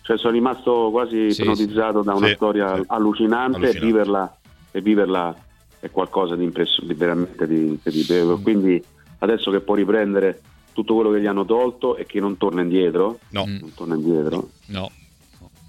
cioè 0.02 0.18
sono 0.18 0.34
rimasto 0.34 0.90
quasi 0.90 1.32
sì, 1.32 1.42
ipnotizzato 1.42 2.02
da 2.02 2.16
una 2.16 2.28
sì, 2.30 2.34
storia 2.34 2.74
sì. 2.74 2.84
allucinante, 2.88 3.58
allucinante. 3.58 3.78
E, 3.78 3.80
viverla, 3.80 4.38
e 4.72 4.82
viverla 4.82 5.36
è 5.82 5.90
qualcosa 5.90 6.36
di, 6.36 6.44
impress- 6.46 6.86
veramente 6.86 7.46
di 7.48 7.68
incredibile. 7.68 8.24
Mm. 8.24 8.42
Quindi 8.44 8.82
adesso 9.20 9.52
che 9.52 9.60
può 9.60 9.76
riprendere 9.76 10.42
tutto 10.72 10.94
quello 10.94 11.12
che 11.12 11.20
gli 11.20 11.26
hanno 11.26 11.44
tolto 11.44 11.98
e 11.98 12.06
che 12.06 12.22
non 12.22 12.38
torna 12.38 12.62
indietro, 12.62 13.20
no. 13.30 13.46
non 13.46 13.74
torna 13.76 13.96
indietro. 13.96 14.50
No. 14.68 14.92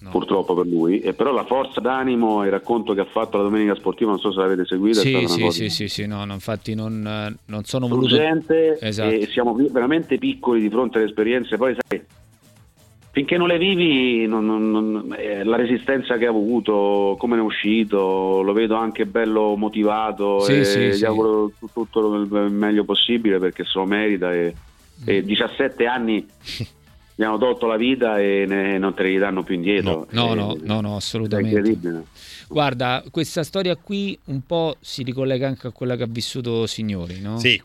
No. 0.03 0.11
purtroppo 0.11 0.55
per 0.55 0.67
lui, 0.67 0.99
e 0.99 1.13
però 1.13 1.31
la 1.31 1.45
forza 1.45 1.81
d'animo 1.81 2.43
e 2.43 2.47
il 2.47 2.51
racconto 2.51 2.93
che 2.93 3.03
ha 3.03 3.05
fatto 3.05 3.37
la 3.37 3.45
domenica 3.45 3.77
sportiva, 3.77 4.11
non 4.11 4.19
so 4.19 4.33
se 4.33 4.41
l'avete 4.41 4.67
seguito. 4.67 4.99
Sì, 4.99 5.29
sì, 5.29 5.51
sì, 5.53 5.69
sì, 5.69 5.87
sì, 5.87 6.07
no, 6.07 6.25
no, 6.25 6.33
infatti 6.33 6.75
non, 6.75 7.39
non 7.45 7.65
sono 7.65 7.87
voluto... 7.87 8.17
Esatto. 8.17 9.09
E 9.09 9.29
siamo 9.31 9.55
veramente 9.55 10.19
piccoli 10.19 10.61
di 10.61 10.69
fronte 10.71 10.99
alle 10.99 11.07
esperienze, 11.07 11.57
poi 11.57 11.77
sai, 11.87 12.03
finché 13.13 13.37
non 13.37 13.47
le 13.47 13.59
vivi, 13.59 14.27
non, 14.27 14.47
non, 14.47 14.71
non, 14.71 15.17
eh, 15.19 15.45
la 15.45 15.57
resistenza 15.57 16.17
che 16.17 16.27
ha 16.27 16.31
avuto, 16.31 17.15
come 17.19 17.37
ne 17.37 17.43
è 17.43 17.45
uscito, 17.45 18.41
lo 18.43 18.53
vedo 18.55 18.75
anche 18.77 19.05
bello 19.05 19.55
motivato 19.55 20.41
sì, 20.41 20.61
e 20.61 20.65
sì, 20.65 20.81
gli 20.81 20.93
sì. 20.95 21.05
auguro 21.05 21.53
tutto, 21.73 22.15
il 22.17 22.51
meglio 22.51 22.85
possibile 22.85 23.39
perché 23.39 23.65
se 23.65 23.73
lo 23.75 23.85
merita. 23.85 24.33
E, 24.33 24.55
e 25.05 25.23
17 25.23 25.85
anni 25.85 26.27
gli 27.15 27.23
hanno 27.23 27.37
tolto 27.37 27.67
la 27.67 27.77
vita 27.77 28.19
e 28.19 28.47
ne, 28.49 28.79
non 28.79 28.95
te 28.95 29.03
li 29.03 29.19
danno 29.19 29.43
più 29.43 29.57
indietro. 29.57 30.07
No, 30.11 30.33
no, 30.33 30.57
no, 30.59 30.81
no, 30.81 30.97
assolutamente. 30.97 31.55
È 31.55 31.59
incredibile. 31.59 32.05
Guarda, 32.53 33.03
questa 33.11 33.45
storia 33.45 33.77
qui 33.77 34.19
un 34.27 34.45
po' 34.45 34.77
si 34.81 35.03
ricollega 35.03 35.47
anche 35.47 35.69
a 35.69 35.71
quella 35.71 35.97
che 35.97 36.03
ha 36.03 36.09
vissuto 36.09 36.67
Signori, 36.67 37.19
no? 37.19 37.39
Sì, 37.39 37.61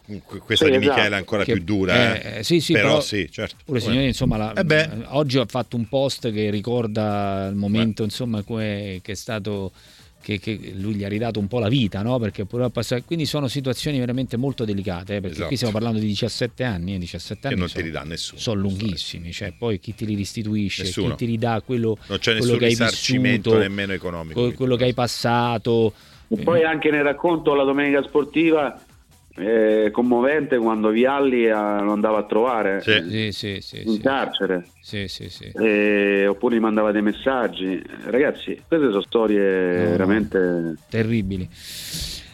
questa 0.46 0.66
sì, 0.66 0.72
di 0.72 0.78
Michele 0.78 1.00
esatto. 1.00 1.14
è 1.14 1.18
ancora 1.18 1.44
che, 1.44 1.54
più 1.54 1.64
dura. 1.64 2.22
Eh, 2.22 2.38
eh, 2.38 2.44
sì, 2.44 2.62
sì, 2.62 2.72
però, 2.72 2.88
però 2.88 3.02
sì, 3.02 3.30
certo. 3.30 3.58
Pure 3.66 3.82
Signori, 3.82 4.06
insomma, 4.06 4.38
la, 4.38 4.54
eh 4.54 4.90
oggi 5.10 5.40
ha 5.40 5.46
fatto 5.46 5.76
un 5.76 5.90
post 5.90 6.32
che 6.32 6.50
ricorda 6.50 7.48
il 7.50 7.56
momento, 7.56 8.04
Beh. 8.04 8.10
insomma, 8.10 8.44
che 8.44 9.02
è 9.04 9.14
stato 9.14 9.74
che, 10.28 10.40
che, 10.40 10.74
lui 10.76 10.96
gli 10.96 11.06
ha 11.06 11.08
ridato 11.08 11.40
un 11.40 11.48
po' 11.48 11.60
la 11.60 11.70
vita, 11.70 12.02
no? 12.02 12.20
Perché 12.20 12.46
passare... 12.46 13.04
Quindi 13.04 13.26
sono 13.26 13.48
situazioni 13.48 13.98
veramente 13.98 14.36
molto 14.36 14.66
delicate, 14.66 15.16
eh? 15.16 15.20
perché 15.22 15.36
esatto. 15.36 15.48
qui 15.48 15.56
stiamo 15.56 15.74
parlando 15.74 16.00
di 16.00 16.08
17 16.08 16.64
anni, 16.66 16.96
eh? 16.96 16.98
17 16.98 17.48
anni 17.48 17.56
che 17.56 17.60
non 17.62 17.70
sono, 17.70 17.82
ti 17.82 17.88
ridà 17.88 18.04
nessuno. 18.04 18.42
Sono 18.42 18.60
lunghissimi, 18.60 19.32
cioè 19.32 19.54
poi 19.58 19.80
chi 19.80 19.96
te 19.96 20.04
li 20.04 20.16
restituisce, 20.16 20.84
nessuno. 20.84 21.12
chi 21.12 21.16
ti 21.16 21.26
ridà 21.28 21.62
quello, 21.62 21.98
non 22.08 22.18
c'è 22.18 22.36
quello 22.38 22.58
che 22.58 22.66
hai 22.66 22.76
vissuto, 22.76 23.58
nemmeno 23.58 23.94
economico. 23.94 24.52
Quello 24.52 24.76
che 24.76 24.84
hai 24.84 24.94
passato. 24.94 25.94
E 26.28 26.36
poi 26.44 26.64
anche 26.64 26.92
nel 26.92 27.04
racconto 27.04 27.54
la 27.54 27.64
domenica 27.64 28.04
sportiva 28.04 28.78
eh, 29.38 29.90
commovente 29.92 30.58
quando 30.58 30.90
Vialli 30.90 31.48
lo 31.48 31.92
andava 31.92 32.20
a 32.20 32.24
trovare. 32.24 32.82
Sì. 32.82 33.32
Sì, 33.32 33.60
sì, 33.62 33.84
in 33.86 34.02
carcere. 34.02 34.66
Eh, 35.54 36.28
oppure 36.28 36.56
gli 36.56 36.60
mandava 36.60 36.92
dei 36.92 37.02
messaggi. 37.02 37.82
Ragazzi 38.06 38.62
queste 38.68 38.88
sono 38.88 39.02
storie 39.02 39.84
no, 39.84 39.90
veramente 39.90 40.76
terribili 40.90 41.48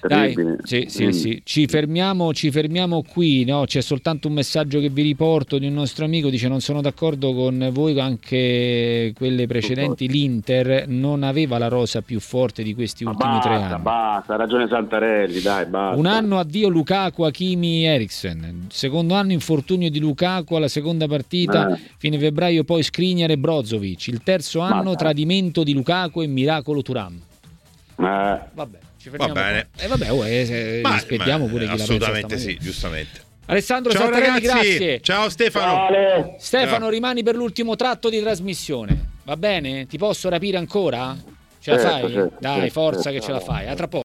dai, 0.08 0.36
sì, 0.64 0.86
sì, 0.88 1.12
sì. 1.12 1.42
Ci, 1.44 1.68
fermiamo, 1.68 2.34
ci 2.34 2.52
fermiamo 2.52 3.04
qui, 3.04 3.46
no? 3.46 3.64
c'è 3.66 3.82
soltanto 3.82 4.28
un 4.28 4.34
messaggio 4.34 4.80
che 4.80 4.90
vi 4.90 5.02
riporto 5.02 5.58
di 5.58 5.68
un 5.68 5.74
nostro 5.74 6.06
amico, 6.06 6.30
dice 6.30 6.48
non 6.48 6.60
sono 6.60 6.82
d'accordo 6.82 7.34
con 7.34 7.70
voi, 7.72 8.00
anche 8.00 9.14
quelle 9.16 9.48
precedenti, 9.48 10.08
l'Inter 10.08 10.88
non 10.88 11.24
aveva 11.24 11.58
la 11.58 11.68
rosa 11.68 12.02
più 12.02 12.20
forte 12.20 12.64
di 12.64 12.74
questi 12.74 13.04
ultimi 13.04 13.34
basta, 13.34 13.50
tre 13.50 13.62
anni. 13.62 13.82
Basta, 13.82 14.34
ha 14.34 14.38
ragione 14.38 14.68
Santarelli, 14.68 15.42
dai, 15.42 15.66
basta. 15.66 15.98
Un 15.98 16.06
anno 16.06 16.40
addio 16.40 16.68
Lukaku, 16.68 17.24
Hakimi, 17.24 17.86
Eriksen, 17.86 18.68
secondo 18.70 19.14
anno 19.14 19.32
infortunio 19.32 19.90
di 19.90 20.00
Lukaku 20.00 20.56
alla 20.56 20.68
seconda 20.68 21.08
partita, 21.08 21.74
eh. 21.74 21.80
fine 21.98 22.18
febbraio 22.18 22.64
poi 22.64 22.84
Skriniar 22.84 23.32
e 23.32 23.38
Brozovic, 23.38 24.08
il 24.08 24.22
terzo 24.24 24.60
anno 24.60 24.84
basta. 24.84 24.98
tradimento 24.98 25.64
di 25.64 25.74
Lukaku 25.74 26.22
e 26.22 26.28
miracolo 26.28 26.82
Turam. 26.82 27.20
Eh. 27.96 28.40
Vabbè. 28.54 28.83
Ci 29.04 29.10
Va 29.10 29.28
bene. 29.28 29.68
E 29.76 29.84
eh, 29.84 29.88
vabbè, 29.88 30.12
oh, 30.14 30.26
eh, 30.26 30.80
ma, 30.82 30.94
rispettiamo 30.94 31.44
ma, 31.44 31.52
pure 31.52 31.68
chi 31.68 31.74
Assolutamente 31.74 32.38
sì, 32.38 32.58
giustamente. 32.58 33.20
Alessandro 33.48 33.92
Ciao 33.92 34.04
Santarelli, 34.04 34.48
ragazzi. 34.48 34.78
grazie. 34.78 35.02
Ciao 35.02 35.30
Stefano. 35.30 35.74
Ciao. 35.92 36.36
Stefano, 36.40 36.80
Ciao. 36.80 36.90
rimani 36.90 37.22
per 37.22 37.36
l'ultimo 37.36 37.76
tratto 37.76 38.10
di 38.10 38.22
trasmissione. 38.22 39.10
Va 39.26 39.36
bene? 39.36 39.88
Ti 39.88 39.98
posso 39.98 40.30
rapire 40.30 40.56
ancora? 40.56 41.18
Ce 41.60 41.72
la 41.72 41.80
certo, 41.80 42.00
fai? 42.00 42.14
Certo, 42.14 42.38
Dai, 42.40 42.60
certo, 42.60 42.72
forza 42.72 43.12
che 43.12 43.20
ce 43.20 43.32
la 43.34 43.40
fai. 43.42 43.68
A 43.68 43.76
tra 43.76 43.90
poco. 43.90 44.02